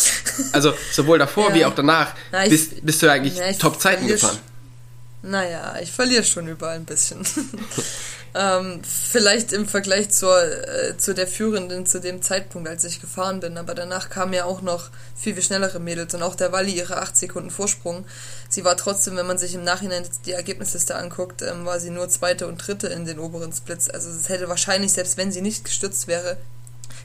also 0.53 0.73
sowohl 0.93 1.19
davor 1.19 1.49
ja. 1.49 1.55
wie 1.55 1.65
auch 1.65 1.75
danach, 1.75 2.15
Na, 2.33 2.45
ich, 2.45 2.51
bist, 2.51 2.85
bist, 2.85 3.03
du 3.03 3.11
eigentlich 3.11 3.59
Top-Zeiten 3.59 4.07
gefahren. 4.07 4.39
Naja, 5.23 5.77
ich 5.83 5.93
verliere 5.93 6.25
schon 6.25 6.49
überall 6.49 6.77
ein 6.77 6.85
bisschen. 6.85 7.27
Ähm, 8.33 8.81
vielleicht 8.85 9.53
im 9.53 9.67
Vergleich 9.67 10.11
zur, 10.11 10.41
äh, 10.41 10.97
zu 10.97 11.15
der 11.15 11.27
Führenden 11.27 11.85
zu 11.85 12.01
dem 12.01 12.23
Zeitpunkt, 12.23 12.69
als 12.69 12.85
ich 12.85 13.01
gefahren 13.01 13.41
bin. 13.41 13.59
Aber 13.59 13.75
danach 13.75 14.09
kamen 14.09 14.33
ja 14.33 14.45
auch 14.45 14.63
noch 14.63 14.91
viel, 15.17 15.35
viel 15.35 15.43
schnellere 15.43 15.81
Mädels 15.81 16.15
und 16.15 16.23
auch 16.23 16.37
der 16.37 16.53
Walli 16.53 16.73
ihre 16.73 16.99
8 16.99 17.17
Sekunden 17.17 17.51
Vorsprung. 17.51 18.05
Sie 18.49 18.65
war 18.65 18.77
trotzdem, 18.77 19.17
wenn 19.17 19.27
man 19.27 19.39
sich 19.39 19.55
im 19.55 19.65
Nachhinein 19.65 20.05
die 20.27 20.33
Ergebnisliste 20.33 20.95
anguckt, 20.95 21.43
ähm, 21.43 21.65
war 21.65 21.81
sie 21.81 21.91
nur 21.91 22.09
zweite 22.09 22.47
und 22.47 22.59
dritte 22.59 22.87
in 22.87 23.05
den 23.05 23.19
oberen 23.19 23.53
Splits. 23.53 23.91
Also 23.91 24.11
es 24.11 24.29
hätte 24.29 24.49
wahrscheinlich, 24.49 24.93
selbst 24.93 25.17
wenn 25.17 25.33
sie 25.33 25.43
nicht 25.43 25.65
gestützt 25.65 26.07
wäre, 26.07 26.37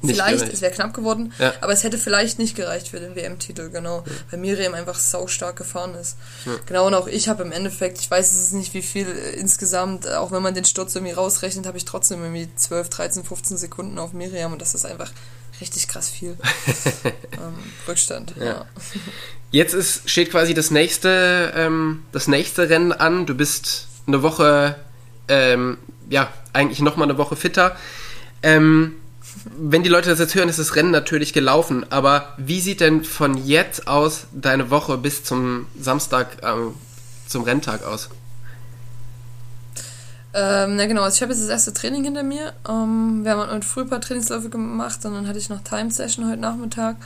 nicht 0.06 0.16
vielleicht, 0.16 0.38
gereicht. 0.38 0.54
es 0.54 0.62
wäre 0.62 0.72
knapp 0.72 0.94
geworden, 0.94 1.34
ja. 1.40 1.54
aber 1.62 1.74
es 1.74 1.84
hätte 1.84 1.98
vielleicht 1.98 2.40
nicht 2.40 2.56
gereicht 2.56 2.90
für 2.90 3.00
den 3.00 3.16
WM-Titel, 3.16 3.70
genau. 3.70 4.04
Ja. 4.06 4.12
Weil 4.32 4.40
Miriam 4.40 4.74
einfach 4.74 4.98
sau 4.98 5.28
stark 5.28 5.56
gefahren 5.56 5.96
ist. 5.96 6.18
Ja. 6.46 6.54
Genau, 6.66 6.88
und 6.88 6.94
auch 6.94 7.08
ich 7.08 7.30
habe 7.30 7.44
im 7.44 7.52
Endeffekt, 7.52 8.00
ich 8.00 8.10
weiß 8.10 8.32
es 8.32 8.42
ist 8.42 8.54
nicht 8.54 8.74
wie 8.74 8.82
viel 8.82 9.08
äh, 9.08 9.32
insgesamt, 9.40 10.06
äh, 10.06 10.16
auch 10.16 10.32
wenn 10.32 10.42
man 10.42 10.54
den 10.54 10.66
Sturz 10.66 10.96
irgendwie 10.96 11.14
rausrechnet, 11.14 11.66
habe 11.66 11.78
ich 11.78 11.86
trotzdem 11.86 12.22
irgendwie 12.22 12.50
12, 12.56 12.90
13, 12.90 13.24
15 13.24 13.58
Sekunden 13.58 14.00
auf 14.00 14.14
Miriam 14.14 14.54
und 14.54 14.62
das 14.62 14.74
ist 14.76 14.86
einfach 14.86 15.12
richtig 15.62 15.88
krass 15.88 16.10
viel. 16.10 16.38
ähm, 17.06 17.56
Rückstand. 17.88 18.34
Ja. 18.40 18.66
Jetzt 19.52 19.74
ist, 19.74 20.10
steht 20.10 20.32
quasi 20.32 20.54
das 20.54 20.72
nächste, 20.72 21.54
ähm, 21.56 22.04
das 22.12 22.28
nächste 22.28 22.70
Rennen 22.70 22.92
an. 22.92 23.26
Du 23.26 23.36
bist 23.36 23.88
eine 24.08 24.22
Woche, 24.22 24.76
ähm, 25.28 25.78
ja, 26.10 26.32
eigentlich 26.54 26.82
nochmal 26.82 27.08
eine 27.08 27.18
Woche 27.18 27.36
fitter. 27.36 27.76
Ähm, 28.44 28.96
wenn 29.46 29.84
die 29.84 29.90
Leute 29.90 30.10
das 30.10 30.20
jetzt 30.20 30.36
hören, 30.36 30.50
ist 30.50 30.60
das 30.60 30.76
Rennen 30.76 30.92
natürlich 30.92 31.34
gelaufen. 31.34 31.86
Aber 31.92 32.34
wie 32.38 32.60
sieht 32.60 32.82
denn 32.82 33.04
von 33.04 33.38
jetzt 33.46 33.88
aus 33.88 34.28
deine 34.34 34.72
Woche 34.72 34.98
bis 34.98 35.24
zum 35.24 35.68
Samstag, 35.80 36.38
ähm, 36.44 36.74
zum 37.28 37.44
Renntag 37.44 37.84
aus? 37.84 38.10
Ähm, 40.34 40.76
na 40.76 40.86
genau, 40.86 41.04
also 41.04 41.16
ich 41.16 41.22
habe 41.22 41.32
jetzt 41.32 41.44
das 41.44 41.50
erste 41.50 41.74
Training 41.74 42.04
hinter 42.04 42.24
mir. 42.24 42.54
Ähm, 42.68 43.22
wir 43.24 43.32
haben 43.32 43.50
heute 43.50 43.66
früh 43.66 43.82
ein 43.82 43.90
paar 43.90 44.02
Trainingsläufe 44.02 44.50
gemacht 44.50 45.06
und 45.06 45.14
dann 45.14 45.28
hatte 45.28 45.40
ich 45.40 45.50
noch 45.50 45.64
Time 45.64 45.92
Session 45.92 46.28
heute 46.28 46.42
Nachmittag. 46.42 46.98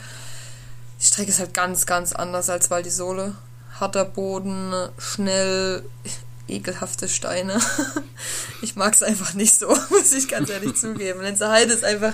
Die 1.00 1.04
Strecke 1.04 1.30
ist 1.30 1.38
halt 1.38 1.54
ganz, 1.54 1.86
ganz 1.86 2.12
anders 2.12 2.50
als 2.50 2.70
Waldisole. 2.70 3.34
Harter 3.78 4.04
Boden, 4.04 4.72
schnell, 4.98 5.84
ekelhafte 6.50 7.08
Steine. 7.08 7.58
ich 8.62 8.76
mag 8.76 8.94
es 8.94 9.02
einfach 9.02 9.34
nicht 9.34 9.54
so, 9.54 9.68
muss 9.90 10.12
ich 10.12 10.28
ganz 10.28 10.50
ehrlich 10.50 10.74
zugeben. 10.74 11.20
Lenzer 11.20 11.50
Heide 11.50 11.72
ist 11.72 11.84
einfach. 11.84 12.12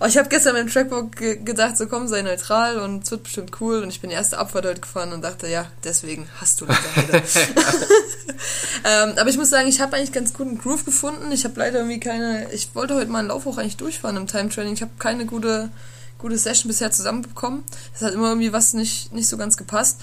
Oh, 0.00 0.06
ich 0.06 0.18
habe 0.18 0.28
gestern 0.28 0.54
beim 0.54 0.68
Trackbook 0.68 1.16
ge 1.16 1.36
gedacht, 1.36 1.76
so 1.76 1.86
komm, 1.86 2.06
sei 2.08 2.22
neutral 2.22 2.78
und 2.78 3.04
es 3.04 3.10
wird 3.10 3.22
bestimmt 3.22 3.60
cool. 3.60 3.82
Und 3.82 3.88
ich 3.88 4.00
bin 4.00 4.10
die 4.10 4.16
erste 4.16 4.38
Abfahrt 4.38 4.66
heute 4.66 4.80
gefahren 4.80 5.12
und 5.12 5.22
dachte, 5.22 5.48
ja, 5.48 5.70
deswegen 5.84 6.28
hast 6.40 6.60
du 6.60 6.66
Lenzer 6.66 6.96
Heide. 6.96 7.22
ähm, 8.84 9.18
aber 9.18 9.30
ich 9.30 9.38
muss 9.38 9.50
sagen, 9.50 9.68
ich 9.68 9.80
habe 9.80 9.96
eigentlich 9.96 10.12
ganz 10.12 10.32
guten 10.32 10.58
Groove 10.58 10.84
gefunden. 10.84 11.32
Ich 11.32 11.44
habe 11.44 11.58
leider 11.58 11.78
irgendwie 11.78 12.00
keine. 12.00 12.52
Ich 12.52 12.74
wollte 12.74 12.94
heute 12.94 13.10
mal 13.10 13.20
einen 13.20 13.28
Lauf 13.28 13.46
auch 13.46 13.58
eigentlich 13.58 13.76
durchfahren 13.76 14.16
im 14.16 14.26
Time 14.26 14.48
Training. 14.48 14.74
Ich 14.74 14.82
habe 14.82 14.92
keine 14.98 15.26
gute, 15.26 15.70
gute 16.18 16.36
Session 16.38 16.68
bisher 16.68 16.90
zusammenbekommen. 16.90 17.64
Es 17.94 18.02
hat 18.02 18.14
immer 18.14 18.28
irgendwie 18.28 18.52
was 18.52 18.74
nicht, 18.74 19.12
nicht 19.12 19.28
so 19.28 19.36
ganz 19.36 19.56
gepasst. 19.56 20.00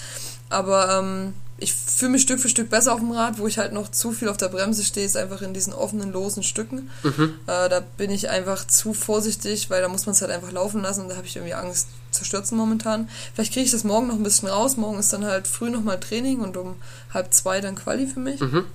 Aber 0.50 1.00
ähm, 1.00 1.34
ich 1.58 1.74
fühle 1.74 2.12
mich 2.14 2.24
Stück 2.24 2.40
für 2.40 2.50
Stück 2.50 2.70
besser 2.70 2.94
auf 2.94 3.00
dem 3.00 3.12
Rad, 3.12 3.38
wo 3.38 3.48
ich 3.48 3.58
halt 3.58 3.74
noch 3.74 3.90
zu 3.90 4.12
viel 4.12 4.28
auf 4.28 4.38
der 4.38 4.50
Bremse 4.50 4.84
stehe, 4.84 5.06
ist 5.06 5.16
einfach 5.16 5.42
in 5.42 5.54
diesen 5.54 5.72
offenen, 5.72 6.12
losen 6.12 6.44
Stücken. 6.44 6.90
Mhm. 7.04 7.36
Äh, 7.48 7.70
da 7.70 7.82
bin 7.98 8.12
ich 8.12 8.30
einfach 8.30 8.66
zu 8.68 8.94
vorsichtig, 8.94 9.70
weil 9.70 9.82
da 9.82 9.88
muss 9.88 10.06
man 10.06 10.14
es 10.14 10.22
halt 10.22 10.32
einfach 10.32 10.52
laufen 10.52 10.82
lassen 10.82 11.02
und 11.02 11.10
da 11.10 11.16
habe 11.16 11.28
ich 11.28 11.36
irgendwie 11.36 11.54
Angst 11.54 11.88
zu 12.12 12.26
stürzen 12.26 12.58
momentan. 12.58 13.10
Vielleicht 13.34 13.54
kriege 13.54 13.66
ich 13.66 13.72
das 13.72 13.84
morgen 13.84 14.08
noch 14.08 14.16
ein 14.16 14.24
bisschen 14.24 14.50
raus. 14.50 14.78
Morgen 14.78 15.00
ist 15.00 15.14
dann 15.14 15.26
halt 15.26 15.48
früh 15.48 15.70
nochmal 15.70 16.00
Training 16.00 16.42
und 16.42 16.58
um 16.58 16.76
halb 17.14 17.34
zwei 17.34 17.62
dann 17.62 17.76
Quali 17.76 18.08
für 18.08 18.20
mich. 18.20 18.42
Mhm. 18.42 18.66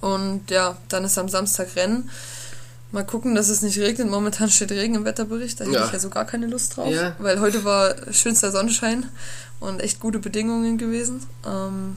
Und 0.00 0.50
ja, 0.50 0.76
dann 0.88 1.04
ist 1.04 1.18
am 1.18 1.28
Samstag 1.28 1.76
Rennen. 1.76 2.10
Mal 2.90 3.06
gucken, 3.06 3.34
dass 3.34 3.48
es 3.48 3.62
nicht 3.62 3.78
regnet. 3.78 4.10
Momentan 4.10 4.50
steht 4.50 4.72
Regen 4.72 4.96
im 4.96 5.04
Wetterbericht. 5.04 5.60
Da 5.60 5.64
ja. 5.64 5.70
hätte 5.70 5.84
ich 5.86 5.92
ja 5.92 5.98
so 5.98 6.10
gar 6.10 6.26
keine 6.26 6.46
Lust 6.46 6.76
drauf. 6.76 6.92
Ja. 6.92 7.14
Weil 7.18 7.40
heute 7.40 7.64
war 7.64 7.94
schönster 8.12 8.50
Sonnenschein 8.50 9.06
und 9.60 9.80
echt 9.80 10.00
gute 10.00 10.18
Bedingungen 10.18 10.76
gewesen. 10.76 11.24
Ähm, 11.46 11.96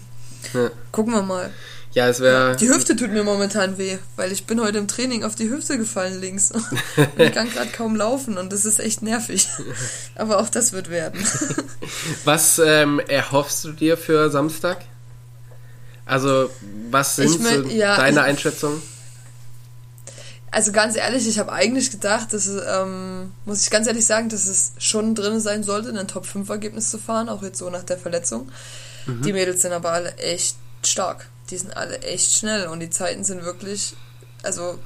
ja. 0.53 0.71
Gucken 0.91 1.13
wir 1.13 1.21
mal. 1.21 1.51
Ja, 1.95 2.10
es 2.10 2.19
wäre. 2.19 2.58
Die 2.58 2.67
Hüfte 2.67 2.97
tut 2.97 3.12
mir 3.12 3.23
momentan 3.23 3.77
weh, 3.77 3.97
weil 4.17 4.31
ich 4.34 4.45
bin 4.45 4.60
heute 4.60 4.77
im 4.77 4.88
Training 4.88 5.23
auf 5.23 5.36
die 5.36 5.49
Hüfte 5.49 5.77
gefallen 5.77 6.19
links. 6.19 6.51
ich 7.17 7.31
kann 7.31 7.49
gerade 7.49 7.69
kaum 7.69 7.95
laufen 7.95 8.38
und 8.38 8.51
das 8.51 8.65
ist 8.65 8.79
echt 8.79 9.01
nervig. 9.01 9.47
Aber 10.15 10.39
auch 10.39 10.49
das 10.49 10.73
wird 10.73 10.89
werden. 10.89 11.25
Was 12.25 12.60
ähm, 12.60 12.99
erhoffst 12.99 13.63
du 13.63 13.71
dir 13.71 13.97
für 13.97 14.29
Samstag? 14.29 14.84
Also, 16.05 16.51
was 16.91 17.15
sind 17.15 17.41
mein, 17.41 17.63
so 17.63 17.69
ja, 17.69 17.95
deine 17.95 18.21
Einschätzungen? 18.21 18.79
Also 20.51 20.71
ganz 20.71 20.95
ehrlich, 20.95 21.27
ich 21.27 21.39
habe 21.39 21.51
eigentlich 21.51 21.91
gedacht, 21.91 22.31
dass 22.31 22.45
es, 22.45 22.63
ähm, 22.65 23.31
muss 23.45 23.63
ich 23.63 23.71
ganz 23.71 23.88
ehrlich 23.88 24.05
sagen, 24.05 24.29
dass 24.29 24.45
es 24.45 24.73
schon 24.77 25.15
drin 25.15 25.39
sein 25.39 25.63
sollte, 25.63 25.89
in 25.89 25.97
ein 25.97 26.08
Top 26.08 26.25
5 26.25 26.47
Ergebnis 26.47 26.91
zu 26.91 26.97
fahren, 26.97 27.27
auch 27.27 27.41
jetzt 27.41 27.58
so 27.58 27.69
nach 27.69 27.84
der 27.84 27.97
Verletzung. 27.97 28.49
Mhm. 29.05 29.21
Die 29.21 29.33
Mädels 29.33 29.61
sind 29.61 29.71
aber 29.71 29.91
alle 29.91 30.15
echt 30.17 30.57
stark. 30.83 31.27
Die 31.49 31.57
sind 31.57 31.75
alle 31.75 31.99
echt 31.99 32.31
schnell 32.31 32.67
und 32.67 32.79
die 32.79 32.89
Zeiten 32.89 33.23
sind 33.23 33.43
wirklich, 33.43 33.95
also 34.43 34.79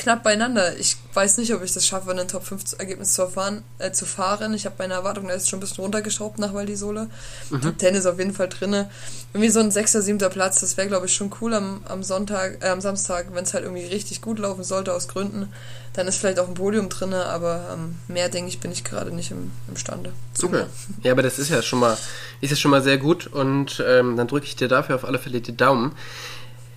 knapp 0.00 0.22
beieinander. 0.22 0.76
Ich 0.78 0.96
weiß 1.14 1.36
nicht, 1.38 1.54
ob 1.54 1.62
ich 1.62 1.72
das 1.72 1.86
schaffe, 1.86 2.10
ein 2.10 2.28
Top 2.28 2.44
5 2.44 2.78
Ergebnis 2.78 3.12
zu, 3.12 3.22
erfahren, 3.22 3.62
äh, 3.78 3.92
zu 3.92 4.06
fahren. 4.06 4.54
Ich 4.54 4.64
habe 4.64 4.76
meine 4.78 4.94
Erwartung, 4.94 5.28
da 5.28 5.34
ist 5.34 5.48
schon 5.48 5.58
ein 5.58 5.60
bisschen 5.60 5.82
runtergeschraubt 5.82 6.38
nach 6.38 6.54
Waldisole. 6.54 7.08
Mhm. 7.50 7.60
Top 7.60 7.78
10 7.78 7.94
ist 7.94 8.06
auf 8.06 8.18
jeden 8.18 8.32
Fall 8.32 8.48
drin. 8.48 8.86
Irgendwie 9.32 9.50
so 9.50 9.60
ein 9.60 9.70
6. 9.70 9.92
7. 9.92 10.18
Platz, 10.30 10.60
das 10.60 10.76
wäre, 10.76 10.88
glaube 10.88 11.06
ich, 11.06 11.14
schon 11.14 11.30
cool 11.40 11.52
am, 11.54 11.82
am 11.86 12.02
Sonntag, 12.02 12.64
äh, 12.64 12.68
am 12.68 12.80
Samstag, 12.80 13.26
wenn 13.34 13.44
es 13.44 13.52
halt 13.52 13.64
irgendwie 13.64 13.84
richtig 13.84 14.22
gut 14.22 14.38
laufen 14.38 14.64
sollte 14.64 14.94
aus 14.94 15.06
Gründen. 15.06 15.52
Dann 15.92 16.08
ist 16.08 16.16
vielleicht 16.16 16.38
auch 16.38 16.48
ein 16.48 16.54
Podium 16.54 16.88
drin, 16.88 17.12
aber 17.12 17.74
ähm, 17.74 17.96
mehr, 18.08 18.28
denke 18.30 18.48
ich, 18.48 18.58
bin 18.58 18.72
ich 18.72 18.84
gerade 18.84 19.12
nicht 19.12 19.30
im, 19.32 19.50
imstande. 19.68 20.12
Super. 20.32 20.68
Ja, 21.02 21.12
aber 21.12 21.22
das 21.22 21.38
ist 21.38 21.50
ja 21.50 21.60
schon 21.60 21.78
mal, 21.78 21.98
ist 22.40 22.50
ja 22.50 22.56
schon 22.56 22.70
mal 22.70 22.82
sehr 22.82 22.96
gut 22.96 23.26
und 23.26 23.84
ähm, 23.86 24.16
dann 24.16 24.28
drücke 24.28 24.46
ich 24.46 24.56
dir 24.56 24.68
dafür 24.68 24.94
auf 24.94 25.04
alle 25.04 25.18
Fälle 25.18 25.40
die 25.40 25.56
Daumen. 25.56 25.92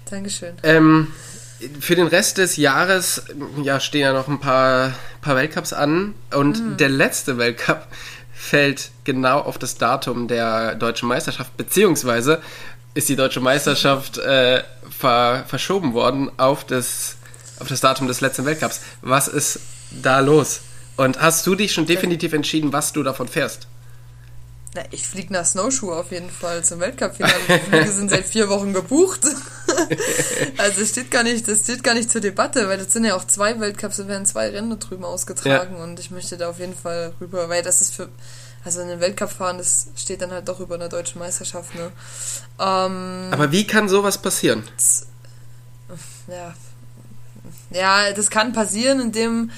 Dankeschön. 0.09 0.55
Ähm, 0.63 1.07
für 1.79 1.95
den 1.95 2.07
Rest 2.07 2.37
des 2.37 2.57
Jahres 2.57 3.23
ja, 3.61 3.79
stehen 3.79 4.01
ja 4.01 4.13
noch 4.13 4.27
ein 4.27 4.39
paar, 4.39 4.93
paar 5.21 5.35
Weltcups 5.35 5.73
an 5.73 6.13
und 6.33 6.59
mhm. 6.59 6.77
der 6.77 6.89
letzte 6.89 7.37
Weltcup 7.37 7.87
fällt 8.33 8.91
genau 9.05 9.39
auf 9.39 9.57
das 9.57 9.77
Datum 9.77 10.27
der 10.27 10.75
deutschen 10.75 11.07
Meisterschaft, 11.07 11.55
beziehungsweise 11.55 12.41
ist 12.93 13.09
die 13.09 13.15
deutsche 13.15 13.39
Meisterschaft 13.39 14.17
äh, 14.17 14.63
ver 14.89 15.45
verschoben 15.47 15.93
worden 15.93 16.29
auf 16.37 16.65
das, 16.65 17.15
auf 17.59 17.67
das 17.67 17.81
Datum 17.81 18.07
des 18.07 18.21
letzten 18.21 18.45
Weltcups. 18.45 18.81
Was 19.01 19.27
ist 19.27 19.59
da 19.91 20.19
los? 20.19 20.61
Und 20.95 21.19
hast 21.21 21.47
du 21.47 21.55
dich 21.55 21.73
schon 21.73 21.85
definitiv 21.85 22.33
entschieden, 22.33 22.71
was 22.71 22.93
du 22.93 23.01
davon 23.01 23.27
fährst? 23.27 23.67
Na, 24.75 24.81
ich 24.89 25.07
fliege 25.07 25.31
nach 25.31 25.45
Snowshoe 25.45 25.93
auf 25.95 26.11
jeden 26.11 26.31
Fall 26.31 26.63
zum 26.63 26.79
Weltcup-Finale. 26.79 27.35
Die 27.47 27.69
Flüge 27.69 27.91
sind 27.91 28.09
seit 28.09 28.25
vier 28.25 28.49
Wochen 28.49 28.73
gebucht. 28.73 29.21
also 30.57 30.83
steht 30.83 31.11
gar 31.11 31.21
nicht, 31.21 31.47
das 31.47 31.59
steht 31.59 31.83
gar 31.83 31.93
nicht 31.93 32.09
zur 32.09 32.21
Debatte, 32.21 32.67
weil 32.67 32.79
das 32.79 32.91
sind 32.91 33.05
ja 33.05 33.15
auch 33.15 33.25
zwei 33.25 33.59
Weltcups, 33.59 33.97
da 33.97 34.07
werden 34.07 34.25
zwei 34.25 34.49
Rennen 34.49 34.79
drüben 34.79 35.05
ausgetragen 35.05 35.75
ja. 35.77 35.83
und 35.83 35.99
ich 35.99 36.09
möchte 36.09 36.37
da 36.37 36.49
auf 36.49 36.59
jeden 36.59 36.75
Fall 36.75 37.13
rüber, 37.21 37.49
weil 37.49 37.61
das 37.61 37.81
ist 37.81 37.93
für, 37.93 38.09
also 38.65 38.81
in 38.81 38.87
den 38.87 38.99
Weltcup 38.99 39.31
fahren, 39.31 39.59
das 39.59 39.87
steht 39.95 40.23
dann 40.23 40.31
halt 40.31 40.47
doch 40.47 40.59
über 40.59 40.73
einer 40.73 40.89
deutschen 40.89 41.19
Meisterschaft, 41.19 41.75
ne? 41.75 41.91
Ähm, 42.59 43.27
Aber 43.31 43.51
wie 43.51 43.67
kann 43.67 43.87
sowas 43.87 44.17
passieren? 44.17 44.63
Das, 44.75 45.05
ja, 46.27 46.53
ja, 47.69 48.13
das 48.13 48.29
kann 48.31 48.53
passieren, 48.53 48.99
indem 48.99 49.51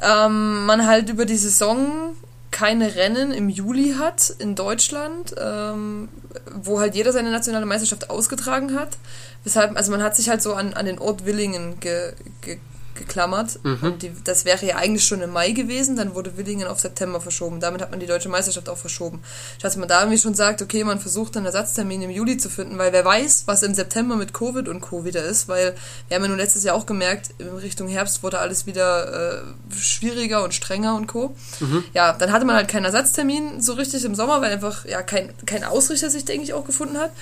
ähm, 0.00 0.66
man 0.66 0.86
halt 0.86 1.10
über 1.10 1.26
die 1.26 1.36
Saison 1.36 2.16
keine 2.52 2.94
Rennen 2.94 3.32
im 3.32 3.48
Juli 3.48 3.94
hat 3.98 4.30
in 4.38 4.54
Deutschland, 4.54 5.34
ähm, 5.38 6.08
wo 6.54 6.78
halt 6.78 6.94
jeder 6.94 7.12
seine 7.12 7.32
nationale 7.32 7.66
Meisterschaft 7.66 8.10
ausgetragen 8.10 8.78
hat. 8.78 8.98
Weshalb, 9.42 9.76
also 9.76 9.90
man 9.90 10.02
hat 10.02 10.14
sich 10.14 10.28
halt 10.28 10.42
so 10.42 10.54
an, 10.54 10.74
an 10.74 10.86
den 10.86 11.00
Ort 11.00 11.24
Willingen 11.24 11.80
ge, 11.80 12.12
ge, 12.42 12.58
geklammert. 12.94 13.58
Mhm. 13.62 13.78
Und 13.82 14.02
die, 14.02 14.12
das 14.24 14.44
wäre 14.44 14.64
ja 14.64 14.76
eigentlich 14.76 15.04
schon 15.04 15.20
im 15.22 15.30
Mai 15.30 15.52
gewesen, 15.52 15.96
dann 15.96 16.14
wurde 16.14 16.36
Willingen 16.36 16.66
auf 16.66 16.80
September 16.80 17.20
verschoben. 17.20 17.60
Damit 17.60 17.80
hat 17.80 17.90
man 17.90 18.00
die 18.00 18.06
deutsche 18.06 18.28
Meisterschaft 18.28 18.68
auch 18.68 18.78
verschoben. 18.78 19.22
Dass 19.60 19.76
man 19.76 19.88
da 19.88 20.00
irgendwie 20.00 20.18
schon 20.18 20.34
sagt, 20.34 20.62
okay, 20.62 20.84
man 20.84 21.00
versucht 21.00 21.36
einen 21.36 21.46
Ersatztermin 21.46 22.02
im 22.02 22.10
Juli 22.10 22.36
zu 22.36 22.48
finden, 22.48 22.78
weil 22.78 22.92
wer 22.92 23.04
weiß, 23.04 23.44
was 23.46 23.62
im 23.62 23.74
September 23.74 24.16
mit 24.16 24.32
Covid 24.32 24.68
und 24.68 24.80
Co. 24.80 25.04
wieder 25.04 25.22
ist, 25.24 25.48
weil 25.48 25.74
wir 26.08 26.16
haben 26.16 26.22
ja 26.22 26.28
nun 26.28 26.38
letztes 26.38 26.64
Jahr 26.64 26.76
auch 26.76 26.86
gemerkt, 26.86 27.30
in 27.38 27.48
Richtung 27.48 27.88
Herbst 27.88 28.22
wurde 28.22 28.38
alles 28.38 28.66
wieder 28.66 29.40
äh, 29.40 29.74
schwieriger 29.74 30.44
und 30.44 30.54
strenger 30.54 30.96
und 30.96 31.06
Co. 31.06 31.34
Mhm. 31.60 31.84
Ja, 31.94 32.12
dann 32.12 32.32
hatte 32.32 32.44
man 32.44 32.56
halt 32.56 32.68
keinen 32.68 32.84
Ersatztermin 32.84 33.60
so 33.60 33.74
richtig 33.74 34.04
im 34.04 34.14
Sommer, 34.14 34.40
weil 34.40 34.52
einfach 34.52 34.84
ja 34.84 35.02
kein, 35.02 35.32
kein 35.46 35.64
Ausrichter 35.64 36.10
sich, 36.10 36.24
denke 36.24 36.44
ich, 36.44 36.54
auch 36.54 36.64
gefunden 36.64 36.98
hat. 36.98 37.12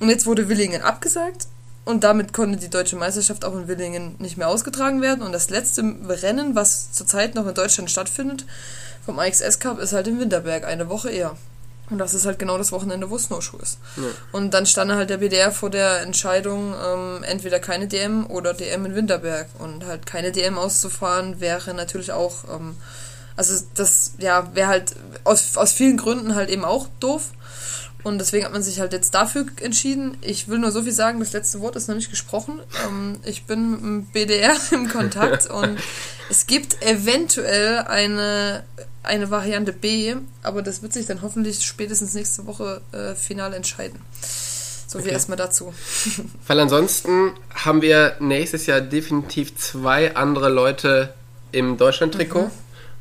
Und 0.00 0.08
jetzt 0.08 0.26
wurde 0.26 0.48
Willingen 0.48 0.82
abgesagt 0.82 1.46
und 1.88 2.04
damit 2.04 2.34
konnte 2.34 2.58
die 2.58 2.68
deutsche 2.68 2.96
Meisterschaft 2.96 3.46
auch 3.46 3.54
in 3.54 3.66
Willingen 3.66 4.14
nicht 4.18 4.36
mehr 4.36 4.48
ausgetragen 4.48 5.00
werden. 5.00 5.22
Und 5.22 5.32
das 5.32 5.48
letzte 5.48 5.82
Rennen, 6.06 6.54
was 6.54 6.92
zurzeit 6.92 7.34
noch 7.34 7.46
in 7.46 7.54
Deutschland 7.54 7.90
stattfindet, 7.90 8.44
vom 9.06 9.18
IXS 9.18 9.58
Cup, 9.58 9.78
ist 9.78 9.94
halt 9.94 10.06
in 10.06 10.20
Winterberg, 10.20 10.66
eine 10.66 10.90
Woche 10.90 11.10
eher. 11.10 11.34
Und 11.88 11.96
das 11.96 12.12
ist 12.12 12.26
halt 12.26 12.38
genau 12.38 12.58
das 12.58 12.72
Wochenende, 12.72 13.08
wo 13.08 13.16
Snowshoe 13.16 13.62
ist. 13.62 13.78
Ja. 13.96 14.02
Und 14.32 14.52
dann 14.52 14.66
stand 14.66 14.92
halt 14.92 15.08
der 15.08 15.16
BDR 15.16 15.50
vor 15.50 15.70
der 15.70 16.02
Entscheidung, 16.02 16.74
ähm, 16.74 17.22
entweder 17.22 17.58
keine 17.58 17.88
DM 17.88 18.26
oder 18.26 18.52
DM 18.52 18.84
in 18.84 18.94
Winterberg. 18.94 19.48
Und 19.58 19.86
halt 19.86 20.04
keine 20.04 20.30
DM 20.30 20.58
auszufahren 20.58 21.40
wäre 21.40 21.72
natürlich 21.72 22.12
auch, 22.12 22.44
ähm, 22.54 22.76
also 23.34 23.64
das, 23.76 24.12
ja, 24.18 24.54
wäre 24.54 24.68
halt 24.68 24.94
aus, 25.24 25.56
aus 25.56 25.72
vielen 25.72 25.96
Gründen 25.96 26.34
halt 26.34 26.50
eben 26.50 26.66
auch 26.66 26.86
doof. 27.00 27.30
Und 28.04 28.18
deswegen 28.18 28.44
hat 28.44 28.52
man 28.52 28.62
sich 28.62 28.78
halt 28.78 28.92
jetzt 28.92 29.12
dafür 29.14 29.46
entschieden. 29.60 30.16
Ich 30.20 30.48
will 30.48 30.58
nur 30.58 30.70
so 30.70 30.82
viel 30.82 30.92
sagen, 30.92 31.18
das 31.18 31.32
letzte 31.32 31.60
Wort 31.60 31.74
ist 31.74 31.88
noch 31.88 31.96
nicht 31.96 32.10
gesprochen. 32.10 32.60
Ähm, 32.86 33.18
ich 33.24 33.44
bin 33.44 33.70
mit 33.70 33.80
dem 33.80 34.06
BDR 34.06 34.56
im 34.70 34.88
Kontakt 34.88 35.46
und 35.50 35.78
es 36.30 36.46
gibt 36.46 36.82
eventuell 36.82 37.78
eine, 37.78 38.64
eine 39.02 39.30
Variante 39.30 39.72
B, 39.72 40.14
aber 40.42 40.62
das 40.62 40.82
wird 40.82 40.92
sich 40.92 41.06
dann 41.06 41.22
hoffentlich 41.22 41.64
spätestens 41.64 42.14
nächste 42.14 42.46
Woche 42.46 42.80
äh, 42.92 43.14
final 43.14 43.52
entscheiden. 43.52 43.98
So 44.86 44.98
viel 44.98 45.08
okay. 45.08 45.14
erstmal 45.14 45.36
dazu. 45.36 45.74
Weil 46.46 46.60
ansonsten 46.60 47.32
haben 47.54 47.82
wir 47.82 48.16
nächstes 48.20 48.66
Jahr 48.66 48.80
definitiv 48.80 49.56
zwei 49.56 50.14
andere 50.14 50.48
Leute 50.48 51.12
im 51.52 51.76
Deutschland-Trikot 51.76 52.44
mhm. 52.44 52.50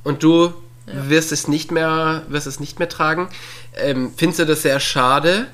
und 0.04 0.24
du 0.24 0.54
ja. 0.88 1.10
wirst 1.10 1.32
es 1.32 1.48
nicht 1.48 1.72
mehr, 1.72 2.24
wirst 2.28 2.48
es 2.48 2.60
nicht 2.60 2.80
mehr 2.80 2.90
tragen. 2.90 3.30
Ähm, 3.76 4.14
findest 4.16 4.40
du 4.40 4.46
das 4.46 4.62
sehr 4.62 4.80
schade 4.80 5.48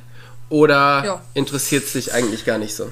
oder 0.49 1.03
ja. 1.05 1.21
interessiert 1.33 1.85
es 1.85 1.93
dich 1.93 2.13
eigentlich 2.13 2.45
gar 2.45 2.57
nicht 2.57 2.75
so? 2.75 2.91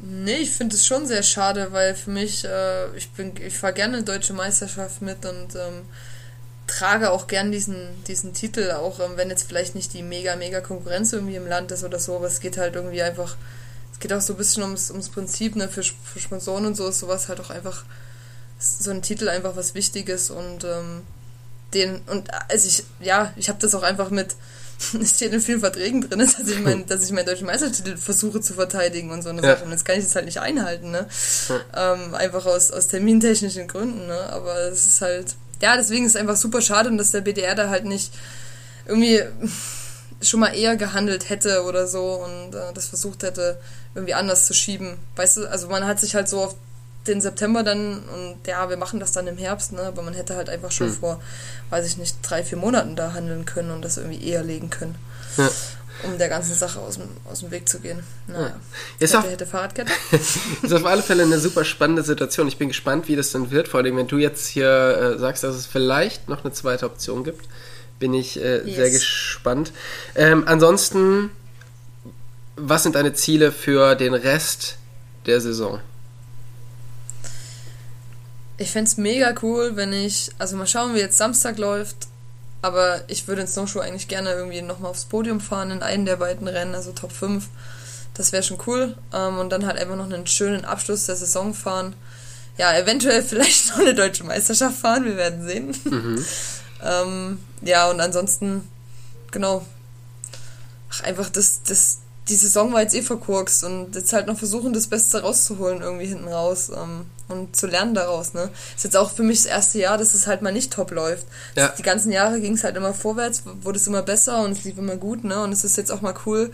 Nee, 0.00 0.36
ich 0.36 0.50
finde 0.50 0.76
es 0.76 0.86
schon 0.86 1.06
sehr 1.06 1.22
schade, 1.22 1.68
weil 1.72 1.94
für 1.94 2.10
mich, 2.10 2.44
äh, 2.44 2.94
ich 2.96 3.10
bin, 3.10 3.32
ich 3.44 3.56
fahre 3.58 3.72
gerne 3.72 4.02
deutsche 4.02 4.34
Meisterschaft 4.34 5.02
mit 5.02 5.24
und 5.24 5.54
ähm, 5.56 5.82
trage 6.66 7.10
auch 7.10 7.26
gern 7.26 7.50
diesen, 7.50 8.04
diesen 8.04 8.34
Titel, 8.34 8.72
auch 8.72 9.00
ähm, 9.00 9.12
wenn 9.16 9.30
jetzt 9.30 9.48
vielleicht 9.48 9.74
nicht 9.74 9.94
die 9.94 10.02
mega, 10.02 10.36
mega 10.36 10.60
Konkurrenz 10.60 11.12
irgendwie 11.12 11.36
im 11.36 11.46
Land 11.46 11.72
ist 11.72 11.82
oder 11.82 11.98
so, 11.98 12.16
aber 12.16 12.26
es 12.26 12.40
geht 12.40 12.58
halt 12.58 12.74
irgendwie 12.74 13.02
einfach, 13.02 13.36
es 13.92 13.98
geht 13.98 14.12
auch 14.12 14.20
so 14.20 14.34
ein 14.34 14.36
bisschen 14.36 14.62
ums, 14.62 14.90
ums 14.90 15.08
Prinzip, 15.08 15.56
ne, 15.56 15.68
für, 15.68 15.82
für 15.82 16.20
Sponsoren 16.20 16.66
und 16.66 16.76
so 16.76 16.86
ist 16.88 16.98
sowas 16.98 17.28
halt 17.28 17.40
auch 17.40 17.50
einfach, 17.50 17.84
so 18.58 18.90
ein 18.90 19.02
Titel 19.02 19.28
einfach 19.28 19.56
was 19.56 19.74
Wichtiges 19.74 20.30
und 20.30 20.64
ähm, 20.64 21.02
den, 21.74 22.00
und 22.06 22.28
also 22.48 22.68
ich, 22.68 22.84
ja, 23.00 23.32
ich 23.36 23.48
habe 23.48 23.58
das 23.60 23.74
auch 23.74 23.82
einfach 23.82 24.10
mit, 24.10 24.36
es 25.00 25.16
steht 25.16 25.32
in 25.32 25.40
vielen 25.40 25.60
Verträgen 25.60 26.02
drin, 26.02 26.18
dass 26.18 26.38
ich, 26.48 26.60
mein, 26.60 26.86
dass 26.86 27.04
ich 27.04 27.12
meinen 27.12 27.26
deutschen 27.26 27.46
Meistertitel 27.46 27.96
versuche 27.96 28.40
zu 28.40 28.54
verteidigen 28.54 29.10
und 29.10 29.22
so 29.22 29.30
eine 29.30 29.42
ja. 29.42 29.54
Sache. 29.54 29.64
Und 29.64 29.70
jetzt 29.72 29.84
kann 29.84 29.98
ich 29.98 30.04
das 30.04 30.14
halt 30.14 30.26
nicht 30.26 30.40
einhalten, 30.40 30.90
ne? 30.90 31.06
Ja. 31.48 31.94
Ähm, 31.94 32.14
einfach 32.14 32.44
aus, 32.46 32.70
aus 32.70 32.88
termintechnischen 32.88 33.68
Gründen, 33.68 34.06
ne? 34.06 34.18
Aber 34.30 34.54
es 34.68 34.86
ist 34.86 35.00
halt, 35.00 35.34
ja, 35.60 35.76
deswegen 35.76 36.04
ist 36.04 36.14
es 36.14 36.20
einfach 36.20 36.36
super 36.36 36.60
schade 36.60 36.90
und 36.90 36.98
dass 36.98 37.12
der 37.12 37.22
BDR 37.22 37.54
da 37.54 37.70
halt 37.70 37.84
nicht 37.84 38.12
irgendwie 38.86 39.22
schon 40.22 40.40
mal 40.40 40.54
eher 40.54 40.76
gehandelt 40.76 41.28
hätte 41.28 41.64
oder 41.64 41.86
so 41.86 42.22
und 42.24 42.54
äh, 42.54 42.72
das 42.74 42.88
versucht 42.88 43.22
hätte, 43.22 43.58
irgendwie 43.94 44.14
anders 44.14 44.46
zu 44.46 44.54
schieben. 44.54 44.98
Weißt 45.16 45.38
du, 45.38 45.50
also 45.50 45.68
man 45.68 45.86
hat 45.86 46.00
sich 46.00 46.14
halt 46.14 46.28
so 46.28 46.42
auf 46.42 46.56
den 47.08 47.20
September 47.20 47.62
dann 47.62 48.02
und 48.08 48.46
ja, 48.46 48.68
wir 48.68 48.76
machen 48.76 49.00
das 49.00 49.12
dann 49.12 49.26
im 49.26 49.38
Herbst, 49.38 49.72
ne? 49.72 49.82
Aber 49.82 50.02
man 50.02 50.14
hätte 50.14 50.36
halt 50.36 50.48
einfach 50.48 50.70
schon 50.70 50.88
hm. 50.88 50.94
vor, 50.94 51.22
weiß 51.70 51.86
ich 51.86 51.96
nicht, 51.96 52.16
drei, 52.22 52.42
vier 52.42 52.58
Monaten 52.58 52.96
da 52.96 53.12
handeln 53.12 53.44
können 53.44 53.70
und 53.70 53.82
das 53.82 53.96
irgendwie 53.96 54.26
eher 54.26 54.42
legen 54.42 54.70
können. 54.70 54.96
Ja. 55.36 55.50
Um 56.04 56.18
der 56.18 56.28
ganzen 56.28 56.54
Sache 56.54 56.78
aus 56.78 56.96
dem, 56.96 57.08
aus 57.30 57.40
dem 57.40 57.50
Weg 57.50 57.68
zu 57.68 57.80
gehen. 57.80 58.02
Naja. 58.26 58.48
Ja. 58.48 58.56
Jetzt 58.98 59.14
hätte, 59.14 59.18
auf, 59.18 59.30
hätte 59.30 59.46
Fahrradkette. 59.46 59.92
ist 60.62 60.72
auf 60.72 60.84
alle 60.84 61.02
Fälle 61.02 61.22
eine 61.22 61.38
super 61.38 61.64
spannende 61.64 62.02
Situation. 62.02 62.48
Ich 62.48 62.58
bin 62.58 62.68
gespannt, 62.68 63.08
wie 63.08 63.16
das 63.16 63.32
dann 63.32 63.50
wird. 63.50 63.68
Vor 63.68 63.80
allem, 63.80 63.96
wenn 63.96 64.06
du 64.06 64.18
jetzt 64.18 64.46
hier 64.46 65.14
äh, 65.16 65.18
sagst, 65.18 65.42
dass 65.42 65.56
es 65.56 65.66
vielleicht 65.66 66.28
noch 66.28 66.44
eine 66.44 66.52
zweite 66.52 66.84
Option 66.84 67.24
gibt, 67.24 67.48
bin 67.98 68.12
ich 68.12 68.38
äh, 68.38 68.58
yes. 68.58 68.76
sehr 68.76 68.90
gespannt. 68.90 69.72
Ähm, 70.14 70.44
ansonsten, 70.46 71.30
was 72.56 72.82
sind 72.82 72.94
deine 72.94 73.14
Ziele 73.14 73.50
für 73.50 73.94
den 73.94 74.12
Rest 74.12 74.76
der 75.24 75.40
Saison? 75.40 75.80
Ich 78.58 78.70
fände 78.70 78.88
es 78.88 78.96
mega 78.96 79.34
cool, 79.42 79.76
wenn 79.76 79.92
ich, 79.92 80.30
also 80.38 80.56
mal 80.56 80.66
schauen, 80.66 80.94
wie 80.94 81.00
jetzt 81.00 81.18
Samstag 81.18 81.58
läuft, 81.58 82.08
aber 82.62 83.02
ich 83.06 83.28
würde 83.28 83.42
in 83.42 83.48
Snowshow 83.48 83.80
eigentlich 83.80 84.08
gerne 84.08 84.32
irgendwie 84.32 84.62
nochmal 84.62 84.90
aufs 84.90 85.04
Podium 85.04 85.40
fahren 85.40 85.70
in 85.70 85.82
einem 85.82 86.06
der 86.06 86.16
beiden 86.16 86.48
Rennen, 86.48 86.74
also 86.74 86.92
Top 86.92 87.12
5. 87.12 87.48
Das 88.14 88.32
wäre 88.32 88.42
schon 88.42 88.58
cool. 88.66 88.96
Ähm, 89.12 89.38
und 89.38 89.50
dann 89.50 89.66
halt 89.66 89.78
einfach 89.78 89.96
noch 89.96 90.06
einen 90.06 90.26
schönen 90.26 90.64
Abschluss 90.64 91.06
der 91.06 91.16
Saison 91.16 91.52
fahren. 91.52 91.94
Ja, 92.56 92.76
eventuell 92.76 93.22
vielleicht 93.28 93.70
noch 93.70 93.78
eine 93.78 93.94
deutsche 93.94 94.24
Meisterschaft 94.24 94.78
fahren, 94.78 95.04
wir 95.04 95.16
werden 95.16 95.46
sehen. 95.46 95.76
Mhm. 95.84 96.24
ähm, 96.82 97.38
ja, 97.60 97.90
und 97.90 98.00
ansonsten, 98.00 98.66
genau. 99.30 99.66
Ach, 100.90 101.02
einfach 101.02 101.28
das, 101.28 101.62
das, 101.62 101.98
die 102.28 102.34
Saison 102.34 102.72
war 102.72 102.82
jetzt 102.82 102.94
eh 102.94 103.02
verkurkst 103.02 103.64
und 103.64 103.94
jetzt 103.94 104.12
halt 104.12 104.26
noch 104.26 104.36
versuchen, 104.36 104.72
das 104.72 104.88
Beste 104.88 105.22
rauszuholen 105.22 105.80
irgendwie 105.80 106.06
hinten 106.06 106.26
raus 106.26 106.70
ähm, 106.70 107.06
und 107.28 107.54
zu 107.54 107.66
lernen 107.66 107.94
daraus. 107.94 108.34
Ne, 108.34 108.50
ist 108.74 108.84
jetzt 108.84 108.96
auch 108.96 109.12
für 109.12 109.22
mich 109.22 109.38
das 109.38 109.46
erste 109.46 109.78
Jahr, 109.78 109.96
dass 109.96 110.14
es 110.14 110.26
halt 110.26 110.42
mal 110.42 110.52
nicht 110.52 110.72
top 110.72 110.90
läuft. 110.90 111.26
Ja. 111.54 111.68
Die 111.68 111.82
ganzen 111.82 112.10
Jahre 112.10 112.40
ging 112.40 112.54
es 112.54 112.64
halt 112.64 112.76
immer 112.76 112.94
vorwärts, 112.94 113.44
wurde 113.62 113.78
es 113.78 113.86
immer 113.86 114.02
besser 114.02 114.42
und 114.42 114.52
es 114.52 114.64
lief 114.64 114.76
immer 114.78 114.96
gut. 114.96 115.24
Ne, 115.24 115.40
und 115.42 115.52
es 115.52 115.62
ist 115.62 115.76
jetzt 115.76 115.92
auch 115.92 116.00
mal 116.00 116.14
cool 116.26 116.50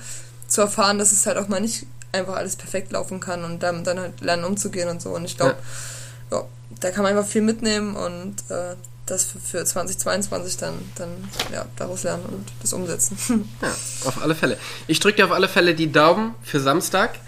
zu 0.47 0.61
erfahren, 0.61 0.99
dass 0.99 1.13
es 1.13 1.25
halt 1.25 1.39
auch 1.39 1.49
mal 1.49 1.61
nicht 1.61 1.87
einfach 2.13 2.37
alles 2.37 2.57
perfekt 2.57 2.93
laufen 2.93 3.21
kann 3.21 3.43
und 3.43 3.63
dann, 3.63 3.85
dann 3.85 3.99
halt 3.99 4.21
lernen 4.21 4.45
umzugehen 4.45 4.91
und 4.91 5.01
so. 5.01 5.11
Und 5.11 5.25
ich 5.25 5.39
glaube, 5.39 5.57
ja. 6.31 6.39
ja. 6.39 6.45
da 6.81 6.91
kann 6.91 7.03
man 7.03 7.17
einfach 7.17 7.31
viel 7.31 7.41
mitnehmen 7.41 7.97
und 7.97 8.35
äh, 8.51 8.75
das 9.07 9.25
für, 9.25 9.39
für 9.39 9.65
2022 9.65 10.57
dann, 10.57 10.75
dann 10.95 11.11
ja, 11.53 11.67
daraus 11.77 12.05
lernen 12.05 12.25
und 12.27 12.49
das 12.61 12.73
umsetzen. 12.73 13.49
Ja, 13.63 13.69
auf 14.07 14.23
alle 14.23 14.35
Fälle. 14.35 14.57
Ich 14.87 15.01
drücke 15.01 15.17
dir 15.17 15.25
auf 15.25 15.33
alle 15.33 15.49
Fälle 15.49 15.75
die 15.75 15.91
Daumen 15.93 16.35
für 16.43 16.61
Samstag. 16.61 17.19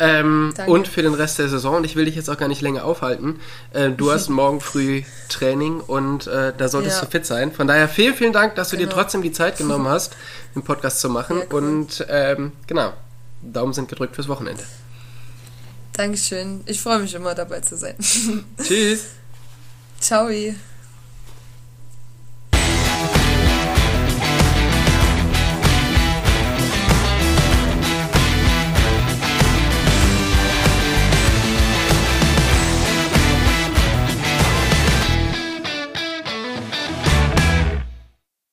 Ähm, 0.00 0.52
und 0.66 0.88
für 0.88 1.02
den 1.02 1.14
Rest 1.14 1.38
der 1.38 1.48
Saison. 1.48 1.76
Und 1.76 1.84
ich 1.84 1.94
will 1.94 2.04
dich 2.04 2.16
jetzt 2.16 2.28
auch 2.28 2.36
gar 2.36 2.48
nicht 2.48 2.60
länger 2.62 2.84
aufhalten. 2.84 3.38
Äh, 3.72 3.90
du 3.90 4.10
hast 4.10 4.28
morgen 4.28 4.60
früh 4.60 5.02
Training 5.28 5.80
und 5.80 6.26
äh, 6.26 6.52
da 6.56 6.68
solltest 6.68 6.96
ja. 6.98 7.04
du 7.04 7.10
fit 7.10 7.24
sein. 7.24 7.52
Von 7.52 7.68
daher 7.68 7.88
vielen, 7.88 8.14
vielen 8.14 8.32
Dank, 8.32 8.56
dass 8.56 8.70
du 8.70 8.76
genau. 8.76 8.90
dir 8.90 8.94
trotzdem 8.94 9.22
die 9.22 9.30
Zeit 9.30 9.56
genommen 9.56 9.86
hast, 9.88 10.16
den 10.54 10.62
Podcast 10.62 11.00
zu 11.00 11.08
machen. 11.08 11.38
Ja, 11.38 11.44
cool. 11.52 11.62
Und 11.62 12.04
ähm, 12.08 12.52
genau, 12.66 12.92
Daumen 13.40 13.72
sind 13.72 13.88
gedrückt 13.88 14.16
fürs 14.16 14.28
Wochenende. 14.28 14.64
Dankeschön. 15.92 16.62
Ich 16.66 16.80
freue 16.80 16.98
mich 16.98 17.14
immer 17.14 17.36
dabei 17.36 17.60
zu 17.60 17.76
sein. 17.76 17.94
Tschüss. 18.60 19.06
Ciao. 20.00 20.28